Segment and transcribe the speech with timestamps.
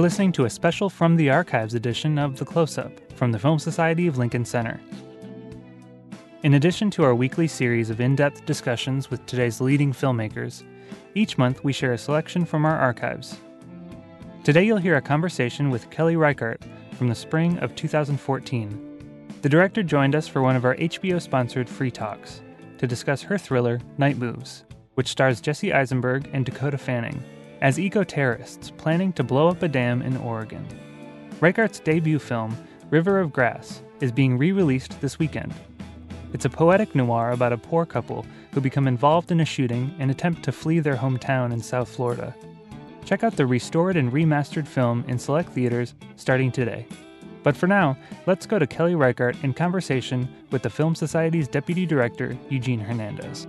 [0.00, 3.38] You're listening to a special From the Archives edition of The Close Up from the
[3.38, 4.80] Film Society of Lincoln Center.
[6.42, 10.62] In addition to our weekly series of in depth discussions with today's leading filmmakers,
[11.14, 13.36] each month we share a selection from our archives.
[14.42, 16.64] Today you'll hear a conversation with Kelly Reichardt
[16.94, 19.28] from the spring of 2014.
[19.42, 22.40] The director joined us for one of our HBO sponsored free talks
[22.78, 24.64] to discuss her thriller, Night Moves,
[24.94, 27.22] which stars Jesse Eisenberg and Dakota Fanning
[27.60, 30.66] as eco terrorists planning to blow up a dam in Oregon.
[31.40, 32.56] Reichardt's debut film,
[32.90, 35.54] River of Grass, is being re released this weekend.
[36.32, 40.10] It's a poetic noir about a poor couple who become involved in a shooting and
[40.10, 42.34] attempt to flee their hometown in South Florida.
[43.04, 46.86] Check out the restored and remastered film in select theaters starting today.
[47.42, 51.86] But for now, let's go to Kelly Reichardt in conversation with the Film Society's Deputy
[51.86, 53.46] Director, Eugene Hernandez.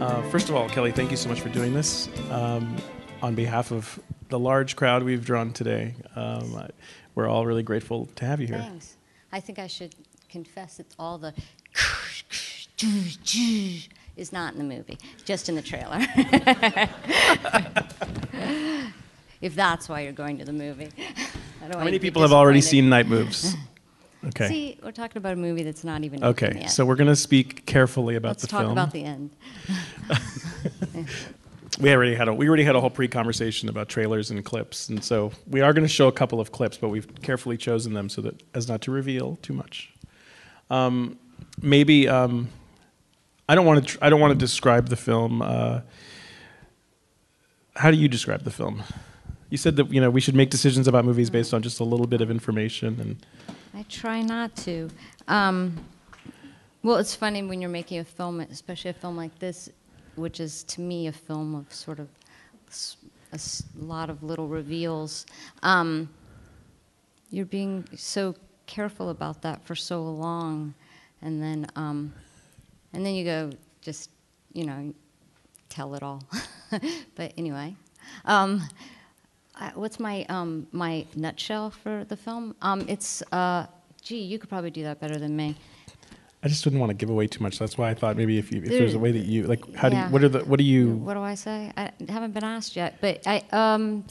[0.00, 2.08] Uh, first of all, Kelly, thank you so much for doing this.
[2.30, 2.76] Um,
[3.20, 6.68] on behalf of the large crowd we've drawn today, um, I,
[7.16, 8.58] we're all really grateful to have you here.
[8.58, 8.96] Thanks.
[9.32, 9.96] I think I should
[10.28, 11.34] confess that all the
[14.16, 15.98] is not in the movie, just in the trailer.
[19.40, 20.90] if that's why you're going to the movie.
[21.60, 23.56] How many people have already seen Night Moves?
[24.26, 24.48] Okay.
[24.48, 26.24] See, we're talking about a movie that's not even.
[26.24, 29.30] Okay, so we're going to speak carefully about Let's the talk about the end.
[31.80, 35.04] we already had a we already had a whole pre-conversation about trailers and clips, and
[35.04, 38.08] so we are going to show a couple of clips, but we've carefully chosen them
[38.08, 39.92] so that as not to reveal too much.
[40.68, 41.16] Um,
[41.62, 42.48] maybe um,
[43.48, 45.42] I don't want to tr- I don't want to describe the film.
[45.42, 45.82] Uh,
[47.76, 48.82] how do you describe the film?
[49.48, 51.84] You said that you know we should make decisions about movies based on just a
[51.84, 53.26] little bit of information and.
[53.74, 54.88] I try not to.
[55.26, 55.78] Um,
[56.82, 59.68] well, it's funny when you're making a film, especially a film like this,
[60.16, 62.08] which is to me a film of sort of
[63.32, 63.38] a
[63.76, 65.26] lot of little reveals.
[65.62, 66.08] Um,
[67.30, 68.34] you're being so
[68.66, 70.74] careful about that for so long,
[71.20, 72.12] and then um,
[72.92, 73.50] and then you go
[73.82, 74.10] just
[74.52, 74.94] you know
[75.68, 76.22] tell it all.
[77.14, 77.76] but anyway.
[78.24, 78.62] Um,
[79.60, 82.54] uh, what's my um, my nutshell for the film?
[82.62, 83.66] Um, it's uh,
[84.02, 85.56] gee, you could probably do that better than me.
[86.42, 87.58] I just didn't want to give away too much.
[87.58, 89.88] That's why I thought maybe if you, if there's a way that you like, how
[89.88, 91.72] do you, what are the what do you What do I say?
[91.76, 94.04] I haven't been asked yet, but I um,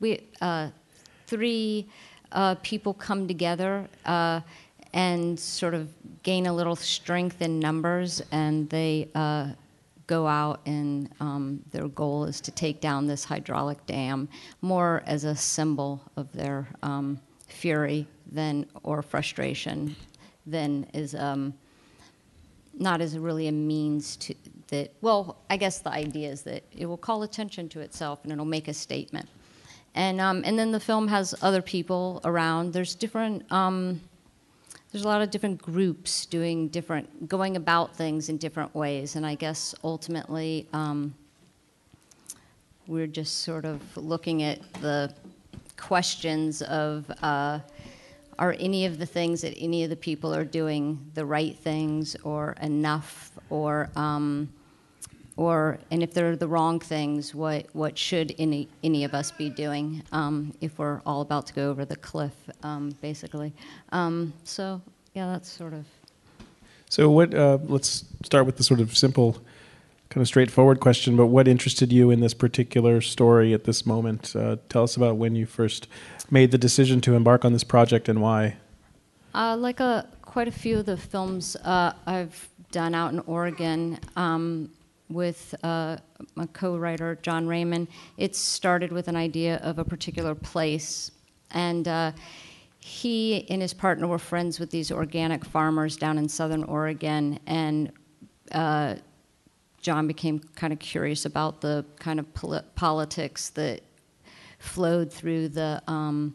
[0.00, 0.70] we uh,
[1.26, 1.88] three
[2.32, 4.40] uh, people come together uh,
[4.92, 5.88] and sort of
[6.24, 9.50] gain a little strength in numbers, and they uh,
[10.06, 14.28] go out and um, their goal is to take down this hydraulic dam,
[14.62, 19.96] more as a symbol of their um, fury than or frustration
[20.46, 21.14] than is.
[21.14, 21.54] Um,
[22.78, 24.34] not as really a means to
[24.68, 28.32] that well i guess the idea is that it will call attention to itself and
[28.32, 29.26] it'll make a statement
[29.94, 34.00] and um, and then the film has other people around there's different um,
[34.92, 39.26] there's a lot of different groups doing different going about things in different ways and
[39.26, 41.14] i guess ultimately um,
[42.86, 45.12] we're just sort of looking at the
[45.76, 47.58] questions of uh,
[48.38, 52.16] are any of the things that any of the people are doing the right things
[52.22, 54.48] or enough or um,
[55.36, 59.50] or and if they're the wrong things what what should any any of us be
[59.50, 63.52] doing um, if we're all about to go over the cliff um, basically
[63.92, 64.80] um, so
[65.14, 65.84] yeah that's sort of
[66.88, 67.34] So what?
[67.34, 69.32] Uh, let's start with the sort of simple,
[70.08, 71.16] kind of straightforward question.
[71.16, 74.34] But what interested you in this particular story at this moment?
[74.36, 75.88] Uh, tell us about when you first
[76.30, 78.56] made the decision to embark on this project and why.
[79.34, 83.98] Uh, like a, quite a few of the films uh, I've done out in Oregon
[84.16, 84.70] um,
[85.08, 85.96] with uh,
[86.34, 91.10] my co-writer John Raymond, it started with an idea of a particular place,
[91.50, 92.12] and uh,
[92.80, 97.92] he and his partner were friends with these organic farmers down in southern Oregon, and
[98.52, 98.96] uh,
[99.80, 103.82] John became kind of curious about the kind of poli- politics that
[104.58, 106.34] flowed through the um,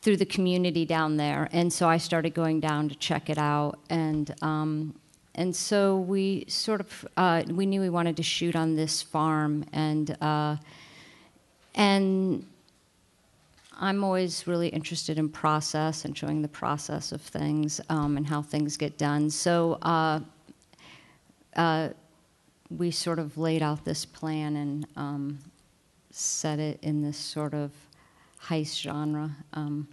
[0.00, 3.78] through the community down there, and so I started going down to check it out,
[3.90, 4.94] and um,
[5.38, 9.64] and so we sort of uh, we knew we wanted to shoot on this farm,
[9.72, 10.56] and uh,
[11.76, 12.44] and
[13.78, 18.42] I'm always really interested in process and showing the process of things um, and how
[18.42, 19.30] things get done.
[19.30, 20.20] So uh,
[21.54, 21.90] uh,
[22.68, 25.38] we sort of laid out this plan and um,
[26.10, 27.70] set it in this sort of
[28.42, 29.30] heist genre.
[29.52, 29.86] Um,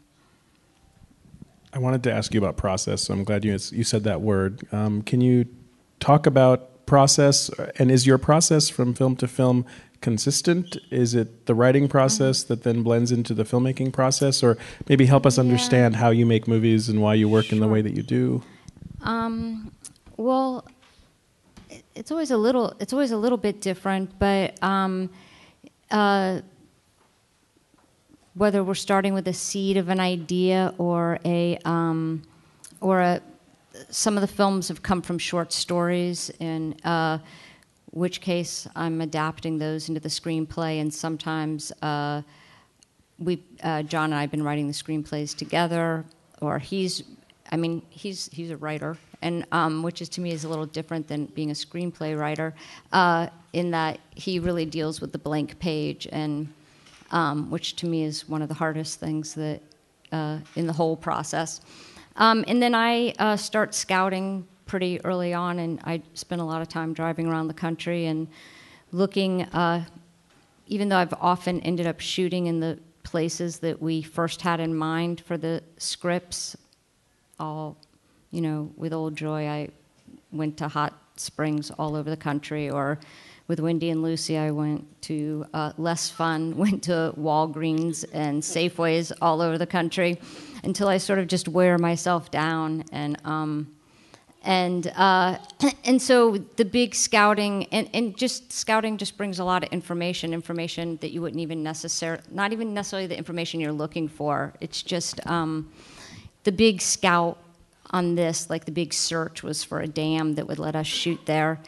[1.75, 3.03] I wanted to ask you about process.
[3.03, 4.61] So I'm glad you you said that word.
[4.71, 5.45] Um, can you
[5.99, 9.65] talk about process, and is your process from film to film
[10.01, 10.77] consistent?
[10.89, 12.53] Is it the writing process Mm-hmm.
[12.53, 14.57] that then blends into the filmmaking process, or
[14.87, 17.81] maybe help us understand how you make movies and why you work in the way
[17.81, 18.41] that you do?
[19.01, 19.73] Um,
[20.15, 20.65] well,
[21.93, 22.73] it's always a little.
[22.79, 25.09] It's always a little bit different, but um,
[25.91, 26.39] uh,
[28.35, 32.21] whether we're starting with a seed of an idea or a um,
[32.81, 33.21] or a
[33.89, 37.17] some of the films have come from short stories, in uh,
[37.91, 41.71] which case I'm adapting those into the screenplay, and sometimes.
[41.81, 42.21] Uh,
[43.17, 46.03] we uh, John and I have been writing the screenplays together,
[46.41, 47.03] or he's,
[47.51, 50.65] I mean, he's he's a writer, and um, which is to me is a little
[50.65, 52.53] different than being a screenplay writer,
[52.91, 56.53] uh, in that he really deals with the blank page, and
[57.11, 59.61] um, which to me is one of the hardest things that
[60.11, 61.61] uh, in the whole process.
[62.15, 66.61] Um, and then I uh, start scouting pretty early on, and I spend a lot
[66.61, 68.27] of time driving around the country and
[68.91, 69.43] looking.
[69.43, 69.85] Uh,
[70.67, 74.75] even though I've often ended up shooting in the places that we first had in
[74.75, 76.57] mind for the scripts,
[77.39, 77.77] all,
[78.31, 79.69] you know, with Old Joy, I
[80.31, 82.99] went to hot springs all over the country, or
[83.47, 89.11] with Wendy and Lucy, I went to uh, less fun, went to Walgreens and Safeways
[89.21, 90.19] all over the country,
[90.63, 93.17] until I sort of just wear myself down and.
[93.25, 93.75] Um,
[94.45, 95.37] and uh,
[95.85, 100.33] and so the big scouting and, and just scouting just brings a lot of information
[100.33, 104.83] information that you wouldn't even necessarily not even necessarily the information you're looking for it's
[104.83, 105.71] just um,
[106.43, 107.39] the big scout
[107.89, 111.19] on this like the big search was for a dam that would let us shoot
[111.25, 111.59] there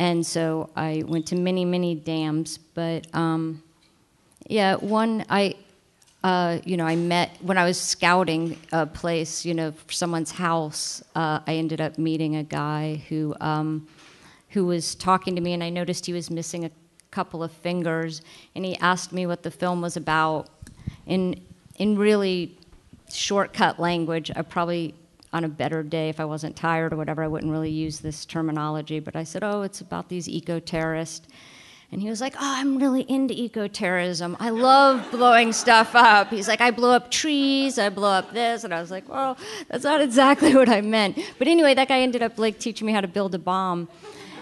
[0.00, 3.62] and so i went to many many dams but um,
[4.48, 5.54] yeah one i
[6.22, 10.30] uh, you know, I met when I was scouting a place, you know, for someone's
[10.30, 11.02] house.
[11.14, 13.88] Uh, I ended up meeting a guy who um,
[14.50, 16.70] who was talking to me, and I noticed he was missing a
[17.10, 18.20] couple of fingers,
[18.54, 20.48] and he asked me what the film was about.
[21.06, 21.40] In
[21.76, 22.58] in really
[23.10, 24.94] shortcut language, I probably
[25.32, 28.24] on a better day, if I wasn't tired or whatever, I wouldn't really use this
[28.24, 29.00] terminology.
[29.00, 31.28] But I said, "Oh, it's about these eco terrorists."
[31.92, 34.36] And he was like, Oh, I'm really into eco terrorism.
[34.38, 36.30] I love blowing stuff up.
[36.30, 38.62] He's like, I blow up trees, I blow up this.
[38.62, 39.36] And I was like, Well,
[39.68, 41.18] that's not exactly what I meant.
[41.38, 43.88] But anyway, that guy ended up like teaching me how to build a bomb.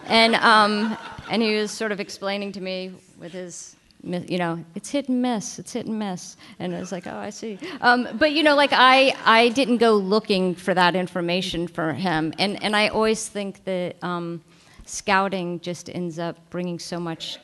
[0.06, 0.96] And, um,
[1.30, 5.20] and he was sort of explaining to me with his, you know, it's hit and
[5.20, 6.36] miss, it's hit and miss.
[6.58, 7.58] And I was like, Oh, I see.
[7.80, 12.32] Um, but, you know, like I, I didn't go looking for that information for him.
[12.38, 14.02] And, and I always think that.
[14.02, 14.42] Um,
[14.88, 17.38] scouting just ends up bringing so much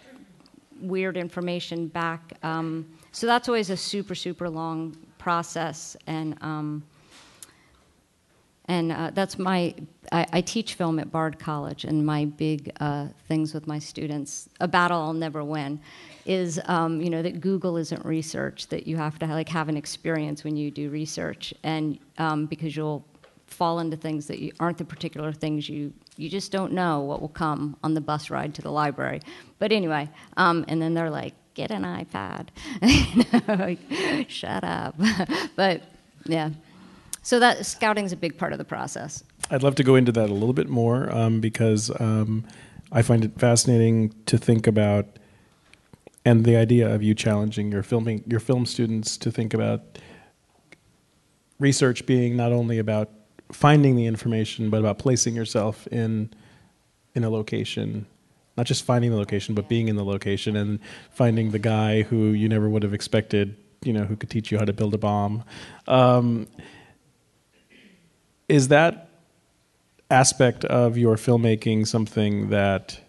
[0.80, 2.34] weird information back.
[2.42, 5.96] Um, so that's always a super, super long process.
[6.06, 6.82] And, um,
[8.66, 9.74] and uh, that's my,
[10.10, 14.48] I, I, teach film at Bard College, and my big uh, things with my students,
[14.60, 15.80] a battle I'll never win,
[16.26, 18.68] is um, you know that Google isn't research.
[18.68, 22.76] That you have to like have an experience when you do research, and um, because
[22.76, 23.04] you'll
[23.46, 27.20] fall into things that you, aren't the particular things you you just don't know what
[27.20, 29.20] will come on the bus ride to the library.
[29.58, 32.48] But anyway, um, and then they're like, get an iPad.
[33.48, 34.94] like, Shut up.
[35.56, 35.82] but
[36.26, 36.50] yeah.
[37.22, 39.24] So that scouting is a big part of the process.
[39.50, 42.44] I'd love to go into that a little bit more um, because um,
[42.92, 45.06] I find it fascinating to think about,
[46.24, 49.98] and the idea of you challenging your filming your film students to think about
[51.58, 53.10] research being not only about
[53.52, 56.32] finding the information, but about placing yourself in
[57.14, 58.06] in a location,
[58.56, 62.28] not just finding the location, but being in the location and finding the guy who
[62.28, 64.98] you never would have expected, you know, who could teach you how to build a
[64.98, 65.44] bomb.
[65.86, 66.48] Um,
[68.48, 69.08] is that
[70.10, 73.00] aspect of your filmmaking something that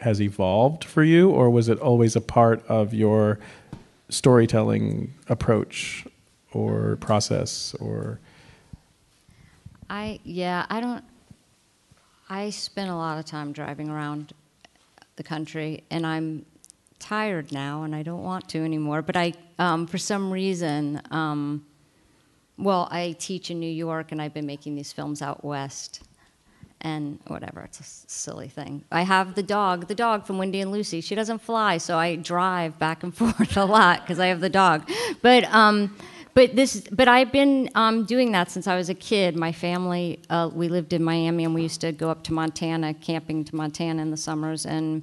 [0.00, 3.38] has evolved for you, or was it always a part of your
[4.08, 6.06] storytelling approach
[6.52, 8.20] or process or?
[9.88, 11.04] I yeah, I don't.
[12.28, 14.32] I spend a lot of time driving around
[15.14, 16.44] the country, and I'm
[16.98, 19.02] tired now, and I don't want to anymore.
[19.02, 21.64] But I, um, for some reason, um,
[22.58, 26.02] well, I teach in New York, and I've been making these films out west,
[26.80, 27.62] and whatever.
[27.62, 28.84] It's a silly thing.
[28.92, 31.00] I have the dog, the dog from Wendy and Lucy.
[31.00, 34.50] She doesn't fly, so I drive back and forth a lot because I have the
[34.50, 34.88] dog.
[35.22, 35.96] But um,
[36.36, 40.20] but this but i've been um, doing that since i was a kid my family
[40.30, 43.56] uh, we lived in miami and we used to go up to montana camping to
[43.56, 45.02] montana in the summers and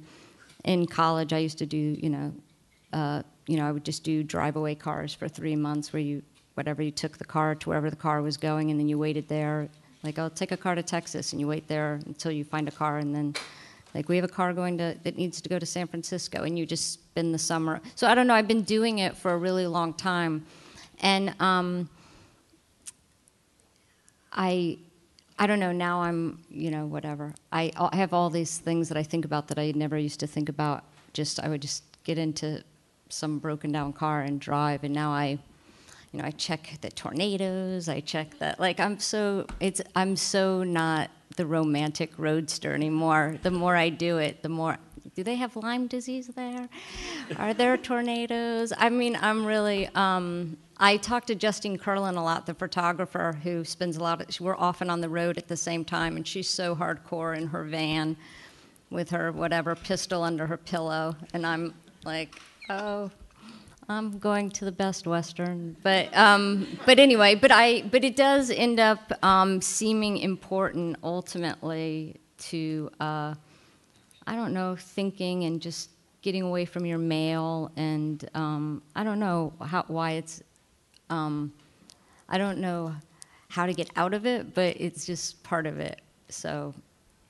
[0.64, 2.32] in college i used to do you know
[2.92, 6.22] uh, you know i would just do drive away cars for three months where you
[6.54, 9.28] whatever you took the car to wherever the car was going and then you waited
[9.28, 9.68] there
[10.04, 12.72] like i'll take a car to texas and you wait there until you find a
[12.72, 13.34] car and then
[13.94, 16.58] Like we have a car going to that needs to go to San Francisco, and
[16.58, 17.80] you just spend the summer.
[17.94, 18.34] So I don't know.
[18.34, 20.44] I've been doing it for a really long time,
[21.00, 21.88] and um,
[24.32, 24.78] I
[25.38, 25.70] I don't know.
[25.70, 27.34] Now I'm, you know, whatever.
[27.52, 30.26] I, I have all these things that I think about that I never used to
[30.26, 30.82] think about.
[31.12, 32.64] Just I would just get into
[33.10, 35.38] some broken down car and drive, and now I,
[36.14, 37.88] you know, I check the tornadoes.
[37.88, 38.60] I check that.
[38.60, 43.36] Like I'm so it's I'm so not the romantic roadster anymore.
[43.42, 44.78] The more I do it, the more.
[45.16, 46.68] Do they have Lyme disease there?
[47.36, 48.72] Are there tornadoes?
[48.78, 49.88] I mean, I'm really.
[49.96, 54.40] Um, I talk to Justine Kurland a lot, the photographer who spends a lot of,
[54.40, 57.64] we're often on the road at the same time, and she's so hardcore in her
[57.64, 58.16] van
[58.90, 61.14] with her whatever pistol under her pillow.
[61.32, 62.40] And I'm like,
[62.70, 63.10] oh,
[63.88, 65.76] I'm going to the Best Western.
[65.82, 72.16] But, um, but anyway, but, I, but it does end up um, seeming important ultimately
[72.38, 73.34] to, uh,
[74.26, 75.90] I don't know, thinking and just
[76.22, 80.42] getting away from your mail and um, I don't know how, why it's
[81.10, 81.52] um,
[82.28, 82.94] I don't know
[83.48, 86.00] how to get out of it, but it's just part of it.
[86.28, 86.74] So,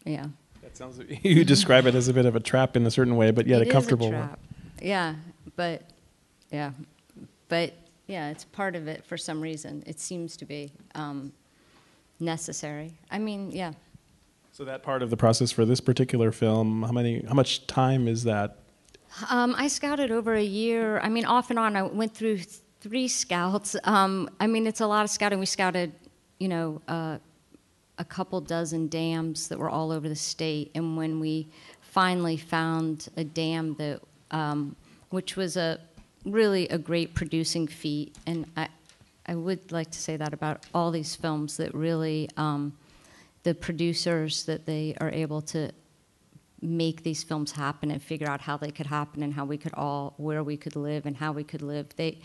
[0.05, 0.27] yeah.
[0.63, 1.01] That sounds.
[1.23, 3.63] You describe it as a bit of a trap in a certain way, but yet
[3.63, 4.29] it a comfortable a one.
[4.29, 4.39] trap.
[4.81, 5.15] Yeah,
[5.57, 5.83] but
[6.55, 6.71] yeah,
[7.49, 7.75] but
[8.07, 9.83] yeah, it's part of it for some reason.
[9.87, 11.33] It seems to be um,
[12.21, 12.93] necessary.
[13.11, 13.73] I mean, yeah.
[14.53, 18.07] So that part of the process for this particular film, how many, how much time
[18.07, 18.59] is that?
[19.29, 21.01] Um, I scouted over a year.
[21.01, 21.75] I mean, off and on.
[21.75, 22.39] I went through
[22.81, 23.75] three scouts.
[23.83, 25.41] Um, I mean, it's a lot of scouting.
[25.41, 25.93] We scouted,
[26.39, 27.19] you know, uh,
[27.99, 31.49] a couple dozen dams that were all over the state, and when we
[31.81, 34.77] finally found a dam that, um,
[35.11, 35.79] which was a
[36.25, 38.69] really a great producing feat, and I,
[39.27, 42.73] I would like to say that about all these films that really, um,
[43.43, 45.71] the producers that they are able to
[46.63, 49.75] make these films happen and figure out how they could happen and how we could
[49.75, 51.87] all where we could live and how we could live.
[51.97, 52.19] They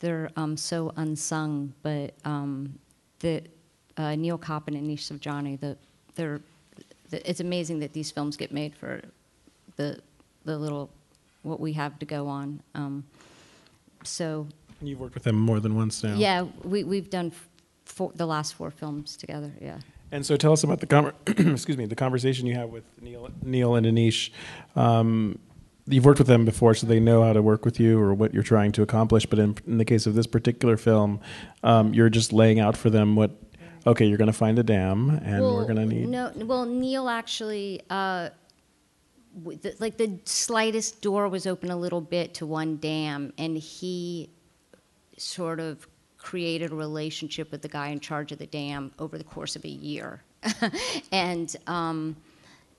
[0.00, 2.78] they're um, so unsung, but um,
[3.18, 3.42] the
[3.98, 5.76] uh, Neil Kopp and Anish Savjani, the,
[6.14, 6.40] they're,
[7.10, 9.02] the, it's amazing that these films get made for
[9.76, 10.00] the
[10.44, 10.90] the little
[11.42, 12.62] what we have to go on.
[12.74, 13.04] Um,
[14.04, 14.46] so
[14.80, 16.14] And you've worked with them more than once now.
[16.16, 17.32] yeah, we we've done
[17.84, 19.52] four, the last four films together.
[19.60, 19.78] Yeah.
[20.12, 21.14] And so tell us about the conver-
[21.52, 24.30] excuse me the conversation you have with Neil, Neil and Anish.
[24.74, 25.38] Um,
[25.86, 28.34] you've worked with them before, so they know how to work with you or what
[28.34, 29.26] you're trying to accomplish.
[29.26, 31.20] But in, in the case of this particular film,
[31.62, 33.30] um, you're just laying out for them what.
[33.86, 36.06] Okay, you're going to find a dam, and we're going to need.
[36.06, 38.28] No, well, Neil actually, uh,
[39.78, 44.30] like the slightest door was open a little bit to one dam, and he
[45.16, 45.86] sort of
[46.18, 49.64] created a relationship with the guy in charge of the dam over the course of
[49.64, 50.22] a year,
[51.12, 52.16] and um,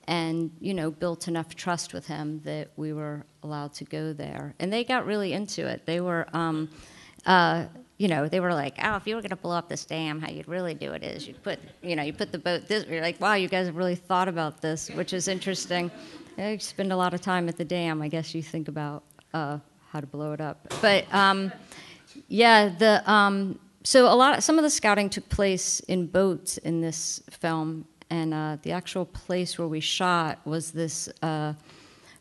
[0.07, 4.53] and you know built enough trust with him that we were allowed to go there,
[4.59, 5.85] and they got really into it.
[5.85, 6.27] They were.
[6.33, 6.69] Um,
[7.25, 7.65] uh,
[8.01, 10.19] you know, they were like, "Oh, if you were going to blow up this dam,
[10.19, 12.83] how you'd really do it is you put, you know, you put the boat this."
[12.87, 15.91] You're like, "Wow, you guys have really thought about this," which is interesting.
[16.37, 18.01] You spend a lot of time at the dam.
[18.01, 19.59] I guess you think about uh,
[19.89, 20.73] how to blow it up.
[20.81, 21.51] But um,
[22.27, 24.41] yeah, the um, so a lot.
[24.43, 29.05] Some of the scouting took place in boats in this film, and uh, the actual
[29.05, 31.53] place where we shot was this uh,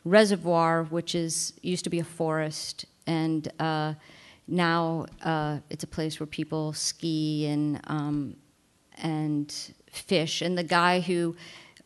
[0.05, 3.95] reservoir, which is used to be a forest, and uh,
[4.49, 8.37] now uh, it's a place where people ski and um,
[8.99, 10.43] and fish.
[10.43, 11.37] And the guy who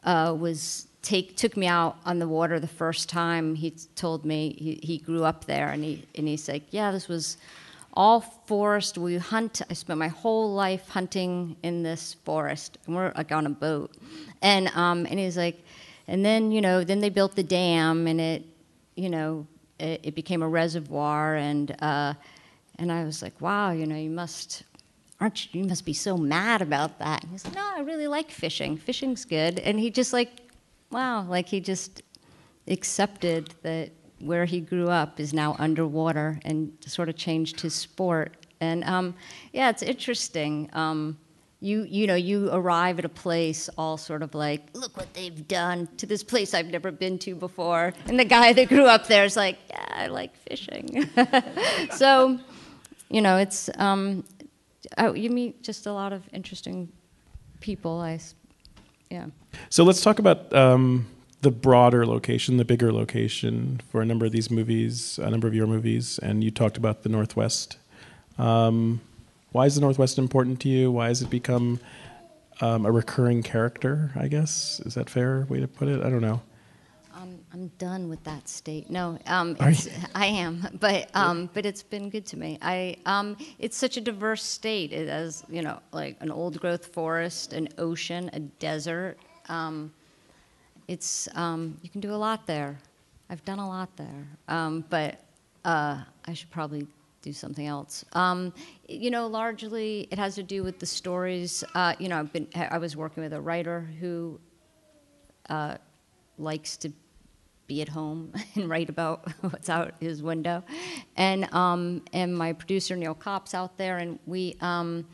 [0.04, 4.56] uh, was take took me out on the water the first time, he told me
[4.58, 7.37] he, he grew up there, and he and he's like, yeah, this was
[7.92, 8.99] all forest.
[8.99, 9.62] We hunt.
[9.70, 13.92] I spent my whole life hunting in this forest, and we're like on a boat.
[14.42, 15.62] And um, and he's like,
[16.08, 18.42] and then you know, then they built the dam, and it,
[18.96, 19.46] you know,
[19.78, 22.14] it, it became a reservoir, and uh,
[22.78, 24.64] and I was like, wow, you know, you must.
[25.20, 27.23] Aren't you, you must be so mad about that?
[27.23, 28.76] And he's like, no, I really like fishing.
[28.76, 29.61] Fishing's good.
[29.61, 30.43] And he just like,
[30.94, 32.02] wow, like he just
[32.68, 38.46] accepted that where he grew up is now underwater and sort of changed his sport.
[38.60, 39.14] And um,
[39.52, 40.70] yeah, it's interesting.
[40.72, 41.18] Um,
[41.60, 45.48] you you know you arrive at a place all sort of like look what they've
[45.48, 49.06] done to this place I've never been to before, and the guy that grew up
[49.06, 51.08] there is like yeah I like fishing.
[51.90, 52.38] so
[53.08, 54.24] you know it's um,
[54.98, 56.92] oh, you meet just a lot of interesting
[57.60, 57.98] people.
[57.98, 58.18] I
[59.14, 59.26] yeah.
[59.71, 61.06] So let's talk about um,
[61.42, 65.54] the broader location, the bigger location for a number of these movies, a number of
[65.54, 67.78] your movies, and you talked about the Northwest.
[68.38, 69.00] Um,
[69.52, 70.90] why is the Northwest important to you?
[70.90, 71.78] Why has it become
[72.61, 74.11] um, a recurring character?
[74.16, 76.02] I guess is that fair way to put it?
[76.02, 76.42] I don't know.
[77.54, 78.90] I'm done with that state.
[78.90, 79.56] No, um.
[80.12, 82.58] I am, but um, but it's been good to me.
[82.61, 84.92] I um, it's such a diverse state.
[84.92, 89.18] It has you know like an old growth forest, an ocean, a desert.
[89.49, 89.92] Um,
[90.88, 92.76] it's um, you can do a lot there.
[93.30, 95.20] I've done a lot there, um, but
[95.64, 96.88] uh, I should probably
[97.23, 98.04] do something else.
[98.14, 98.52] Um,
[98.88, 101.62] you know, largely it has to do with the stories.
[101.76, 104.40] Uh, you know, I've been I was working with a writer who
[105.49, 105.76] uh,
[106.37, 106.92] likes to
[107.66, 110.62] be at home and write about what's out his window,
[111.16, 114.56] and um, and my producer Neil Kopp's out there, and we.
[114.61, 115.06] Um,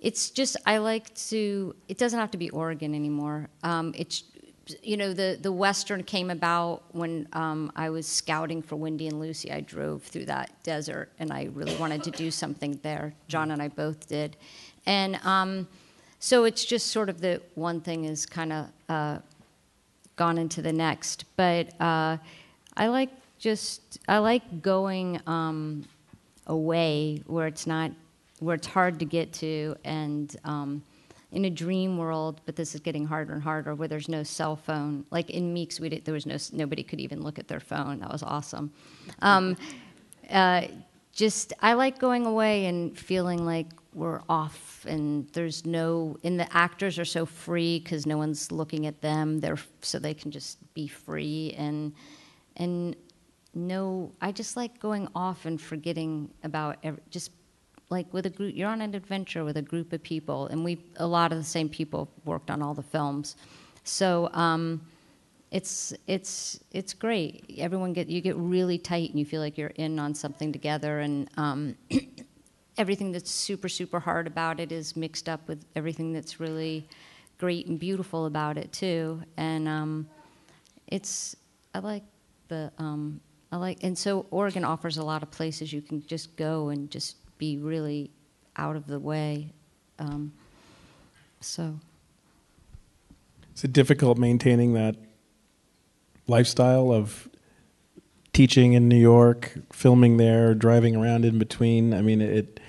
[0.00, 1.74] it's just I like to.
[1.86, 3.50] It doesn't have to be Oregon anymore.
[3.62, 4.24] Um, it's
[4.82, 9.20] you know the the western came about when um, I was scouting for Wendy and
[9.20, 9.52] Lucy.
[9.52, 13.14] I drove through that desert, and I really wanted to do something there.
[13.28, 14.36] John and I both did,
[14.86, 15.68] and um,
[16.18, 19.18] so it's just sort of the one thing is kind of uh,
[20.20, 21.24] gone into the next.
[21.36, 22.18] But uh,
[22.76, 23.08] I like
[23.38, 25.86] just I like going um,
[26.46, 27.90] away where it's not
[28.38, 30.82] where it's hard to get to and um,
[31.32, 34.56] in a dream world but this is getting harder and harder where there's no cell
[34.56, 35.06] phone.
[35.10, 38.00] Like in Meek's we did, there was no nobody could even look at their phone.
[38.00, 38.70] That was awesome.
[39.22, 39.56] Um,
[40.30, 40.66] uh,
[41.12, 46.56] just i like going away and feeling like we're off and there's no and the
[46.56, 49.40] actors are so free because no one's looking at them.
[49.40, 51.92] They're so they can just be free and
[52.56, 52.96] and
[53.52, 57.32] no i just like going off and forgetting about every, just
[57.88, 60.78] like with a group you're on an adventure with a group of people and we
[60.98, 63.36] a lot of the same people worked on all the films.
[63.84, 64.80] So um,
[65.50, 67.56] it's it's it's great.
[67.58, 71.00] Everyone get you get really tight and you feel like you're in on something together
[71.00, 71.76] and um,
[72.80, 76.88] everything that's super super hard about it is mixed up with everything that's really
[77.36, 80.08] great and beautiful about it too and um,
[80.86, 81.36] it's
[81.74, 82.02] i like
[82.48, 83.20] the um,
[83.52, 86.90] i like and so oregon offers a lot of places you can just go and
[86.90, 88.10] just be really
[88.56, 89.52] out of the way
[89.98, 90.32] um,
[91.40, 91.78] so
[93.54, 94.96] Is it difficult maintaining that
[96.26, 97.28] lifestyle of
[98.32, 101.92] teaching in New York, filming there, driving around in between?
[101.92, 102.60] I mean, it.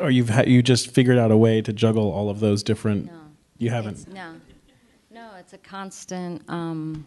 [0.00, 3.06] Or you've ha- you just figured out a way to juggle all of those different.
[3.06, 3.20] No.
[3.58, 4.08] You haven't.
[4.12, 4.34] No,
[5.10, 6.42] no, it's a constant.
[6.48, 7.06] Um,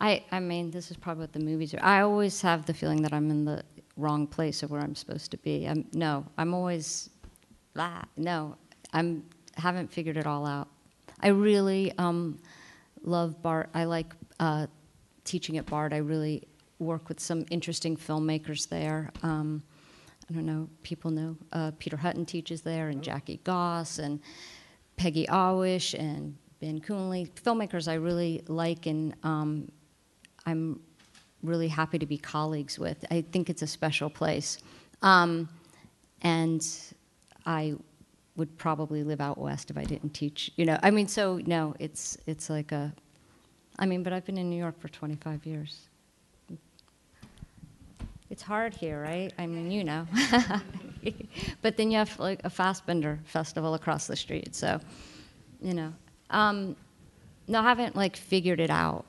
[0.00, 1.82] I I mean, this is probably what the movies are.
[1.82, 3.62] I always have the feeling that I'm in the
[3.96, 5.68] wrong place of where I'm supposed to be.
[5.68, 7.10] I'm no, I'm always,
[7.76, 8.56] ah, no,
[8.92, 9.24] I'm
[9.56, 10.68] haven't figured it all out.
[11.20, 12.38] I really um,
[13.02, 13.68] love Bard.
[13.74, 14.66] I like uh,
[15.24, 15.92] teaching at Bard.
[15.92, 19.10] I really work with some interesting filmmakers there.
[19.22, 19.62] Um,
[20.32, 24.18] I don't know, people know uh, Peter Hutton teaches there, and Jackie Goss, and
[24.96, 27.30] Peggy Ahwesh, and Ben Coonley.
[27.32, 29.70] Filmmakers I really like, and um,
[30.46, 30.80] I'm
[31.42, 33.04] really happy to be colleagues with.
[33.10, 34.56] I think it's a special place.
[35.02, 35.50] Um,
[36.22, 36.66] and
[37.44, 37.74] I
[38.36, 40.50] would probably live out west if I didn't teach.
[40.56, 42.94] You know, I mean, so no, it's it's like a.
[43.78, 45.88] I mean, but I've been in New York for 25 years.
[48.32, 49.30] It's hard here, right?
[49.38, 50.06] I mean, you know.
[51.60, 54.80] but then you have like a Fassbinder festival across the street, so
[55.60, 55.92] you know.
[56.30, 56.74] Um,
[57.46, 59.04] no, I haven't like figured it out.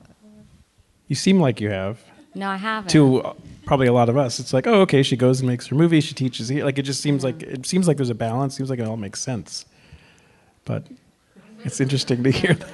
[1.08, 2.04] You seem like you have.
[2.34, 2.90] No, I haven't.
[2.90, 3.32] To uh,
[3.64, 6.02] probably a lot of us, it's like, oh, okay, she goes and makes her movie.
[6.02, 6.62] She teaches here.
[6.62, 8.54] Like it just seems like it seems like there's a balance.
[8.54, 9.64] Seems like it all makes sense.
[10.66, 10.86] But
[11.64, 12.52] it's interesting to hear.
[12.52, 12.68] That.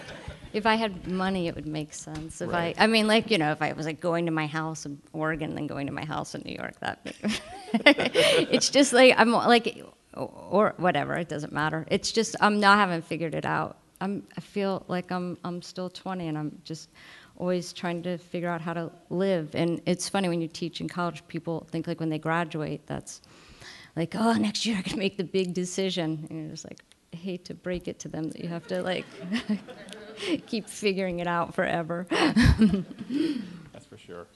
[0.53, 2.41] If I had money, it would make sense.
[2.41, 2.75] If Right.
[2.79, 5.01] I, I mean, like you know, if I was like going to my house in
[5.13, 6.99] Oregon, then going to my house in New York, that.
[7.73, 9.85] it's just like I'm like,
[10.15, 11.15] or whatever.
[11.15, 11.87] It doesn't matter.
[11.91, 13.77] It's just I'm not haven't figured it out.
[14.01, 16.91] I'm I feel like I'm I'm still 20 and I'm just
[17.37, 19.55] always trying to figure out how to live.
[19.55, 23.23] And it's funny when you teach in college, people think like when they graduate, that's
[23.97, 26.27] like, oh, next year I can make the big decision.
[26.29, 26.81] And you're just like,
[27.13, 29.07] I hate to break it to them that you have to like
[30.47, 32.07] keep figuring it out forever.
[32.11, 34.27] That's for sure.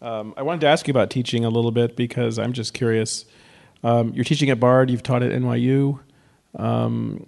[0.00, 3.24] Um, I wanted to ask you about teaching a little bit because I'm just curious.
[3.82, 4.90] Um, you're teaching at Bard.
[4.90, 5.98] You've taught at NYU.
[6.56, 7.26] Um,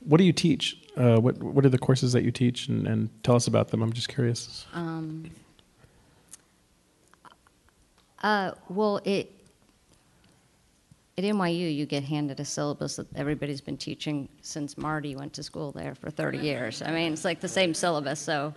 [0.00, 0.76] what do you teach?
[0.96, 2.68] Uh, what What are the courses that you teach?
[2.68, 3.82] And, and tell us about them.
[3.82, 4.66] I'm just curious.
[4.74, 5.30] Um,
[8.22, 9.33] uh, well, it
[11.16, 15.42] at NYU you get handed a syllabus that everybody's been teaching since Marty went to
[15.42, 16.82] school there for 30 years.
[16.82, 18.20] I mean, it's like the same syllabus.
[18.20, 18.52] So,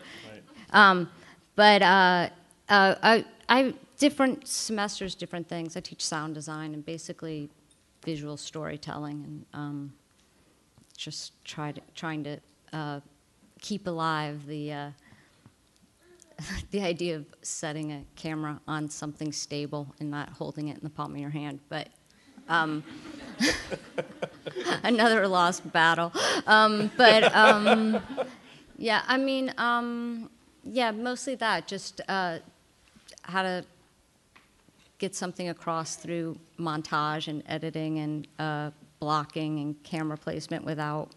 [0.72, 1.10] um,
[1.56, 2.30] but uh,
[2.70, 5.78] uh, I, I different semesters, different things.
[5.78, 7.50] I teach sound design and basically
[8.04, 9.94] visual storytelling and um,
[10.96, 12.40] just try to, trying to
[12.74, 13.00] uh,
[13.62, 14.90] keep alive the uh,
[16.72, 20.90] the idea of setting a camera on something stable and not holding it in the
[20.90, 21.90] palm of your hand, but
[22.50, 22.84] um,
[24.84, 26.12] another lost battle.
[26.46, 28.02] Um, but um,
[28.78, 30.30] yeah, I mean, um,
[30.64, 31.68] yeah, mostly that.
[31.68, 32.40] Just uh,
[33.24, 33.66] how to
[34.98, 41.12] get something across through montage and editing and uh, blocking and camera placement without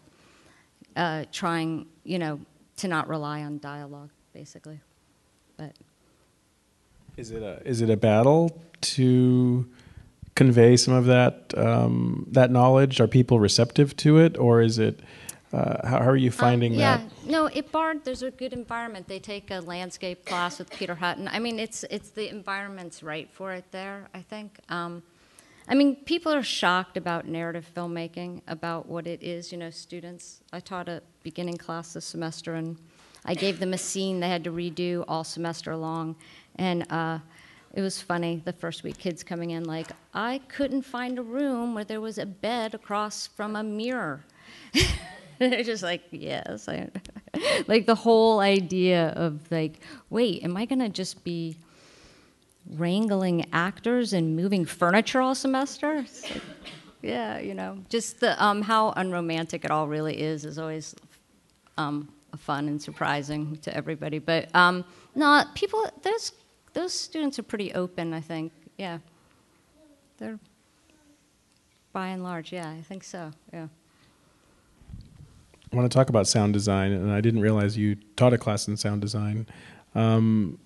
[0.95, 2.39] uh, trying, you know,
[2.77, 4.79] to not rely on dialogue, basically.
[5.57, 5.73] But
[7.17, 9.67] Is it a is it a battle to
[10.35, 12.99] convey some of that um, that knowledge?
[12.99, 14.99] Are people receptive to it, or is it?
[15.53, 17.29] Uh, how, how are you finding um, yeah, that?
[17.29, 18.05] no, it Bard.
[18.05, 19.07] There's a good environment.
[19.07, 21.27] They take a landscape class with Peter Hutton.
[21.27, 24.07] I mean, it's it's the environment's right for it there.
[24.13, 24.59] I think.
[24.69, 25.03] Um,
[25.67, 29.51] I mean, people are shocked about narrative filmmaking, about what it is.
[29.51, 30.41] You know, students.
[30.53, 32.77] I taught a beginning class this semester, and
[33.25, 36.15] I gave them a scene they had to redo all semester long,
[36.55, 36.89] and.
[36.89, 37.19] Uh,
[37.73, 41.73] it was funny the first week kids coming in like i couldn't find a room
[41.73, 44.23] where there was a bed across from a mirror.
[45.39, 46.89] They're just like yes I,
[47.67, 49.79] like the whole idea of like
[50.09, 51.57] wait am i going to just be
[52.73, 56.05] wrangling actors and moving furniture all semester?
[56.23, 56.41] Like,
[57.01, 60.95] yeah you know just the um, how unromantic it all really is is always
[61.77, 62.07] um,
[62.37, 66.33] fun and surprising to everybody but um, no people there's
[66.73, 68.51] those students are pretty open, I think.
[68.77, 68.99] Yeah.
[70.17, 70.39] They're
[71.93, 73.31] by and large, yeah, I think so.
[73.51, 73.67] Yeah.
[75.71, 78.67] I want to talk about sound design, and I didn't realize you taught a class
[78.67, 79.47] in sound design.
[79.95, 80.59] Um,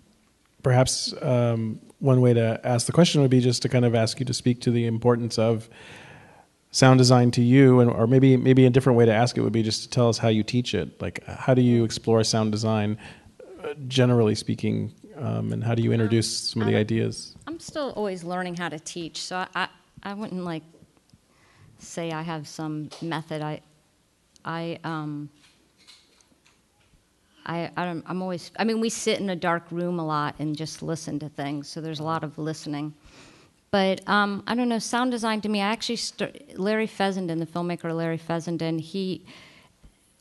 [0.63, 4.19] perhaps um, one way to ask the question would be just to kind of ask
[4.19, 5.69] you to speak to the importance of
[6.71, 9.53] sound design to you, and or maybe maybe a different way to ask it would
[9.53, 10.99] be just to tell us how you teach it.
[11.01, 12.97] Like, how do you explore sound design,
[13.63, 17.35] uh, generally speaking, um, and how do you introduce some of the ideas?
[17.47, 19.67] I'm still always learning how to teach, so I, I,
[20.03, 20.63] I wouldn't like
[21.79, 23.41] say I have some method.
[23.41, 23.61] I,
[24.43, 25.29] I, um,
[27.45, 28.51] I, I'm, I'm always.
[28.57, 31.67] I mean, we sit in a dark room a lot and just listen to things.
[31.67, 32.93] So there's a lot of listening.
[33.71, 34.79] But um, I don't know.
[34.79, 39.25] Sound design to me, I actually st- Larry Fessenden, the filmmaker Larry Fessenden, he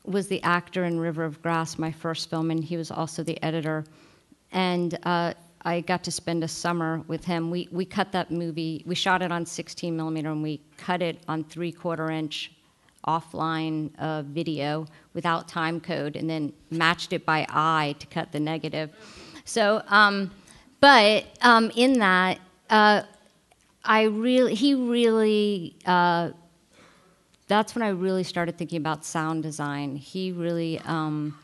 [0.03, 3.41] was the actor in River of Grass, my first film, and he was also the
[3.43, 3.85] editor
[4.55, 7.51] and uh, I got to spend a summer with him.
[7.51, 11.19] We, we cut that movie, we shot it on 16 millimeter, and we cut it
[11.27, 12.51] on three quarter inch
[13.05, 18.39] offline uh, video without time code, and then matched it by eye to cut the
[18.39, 18.89] negative.
[19.43, 20.31] So, um,
[20.79, 22.39] but um, in that,
[22.69, 23.03] uh,
[23.83, 26.31] I really, he really, uh,
[27.47, 29.97] that's when I really started thinking about sound design.
[29.97, 31.37] He really, um,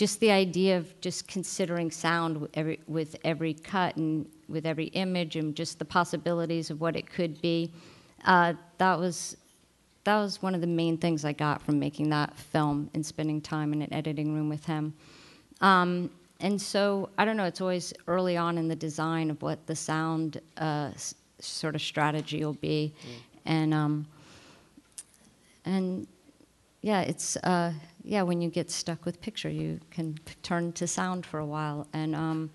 [0.00, 4.86] just the idea of just considering sound with every, with every cut and with every
[4.86, 7.70] image and just the possibilities of what it could be,
[8.24, 9.36] uh, that was
[10.04, 13.42] that was one of the main things I got from making that film and spending
[13.42, 14.94] time in an editing room with him.
[15.60, 16.08] Um,
[16.40, 17.44] and so I don't know.
[17.44, 21.82] It's always early on in the design of what the sound uh, s- sort of
[21.82, 23.10] strategy will be, mm.
[23.44, 24.06] and um,
[25.66, 26.06] and
[26.80, 30.86] yeah, it's uh, yeah, when you get stuck with picture, you can p- turn to
[30.86, 31.86] sound for a while.
[31.92, 32.50] And um,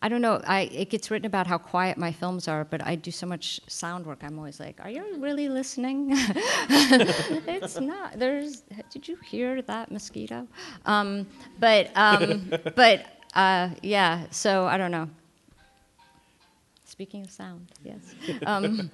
[0.00, 2.96] I don't know, I, it gets written about how quiet my films are, but I
[2.96, 4.24] do so much sound work.
[4.24, 6.08] I'm always like, are you really listening?
[6.10, 8.18] it's not.
[8.18, 10.48] There's, did you hear that mosquito?
[10.86, 11.28] Um,
[11.60, 15.08] but, um, but uh, yeah, so I don't know.
[16.84, 18.14] Speaking of sound, yes.
[18.46, 18.90] Um,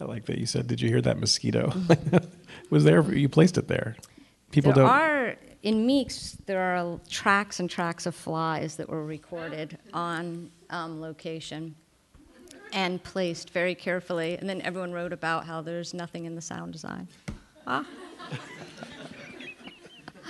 [0.00, 1.72] I like that you said, "Did you hear that mosquito?"
[2.70, 3.02] Was there?
[3.12, 3.96] You placed it there.
[4.50, 4.92] People there don't.
[4.92, 6.36] are in Meek's.
[6.46, 11.74] There are tracks and tracks of flies that were recorded on um, location
[12.72, 14.36] and placed very carefully.
[14.36, 17.08] And then everyone wrote about how there's nothing in the sound design.
[17.66, 17.86] Ah.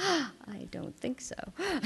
[0.02, 1.34] I don't think so.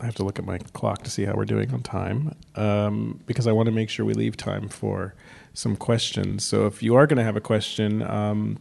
[0.00, 3.20] I have to look at my clock to see how we're doing on time um,
[3.26, 5.14] because I want to make sure we leave time for
[5.56, 6.44] some questions.
[6.44, 8.58] So if you are going to have a question, um,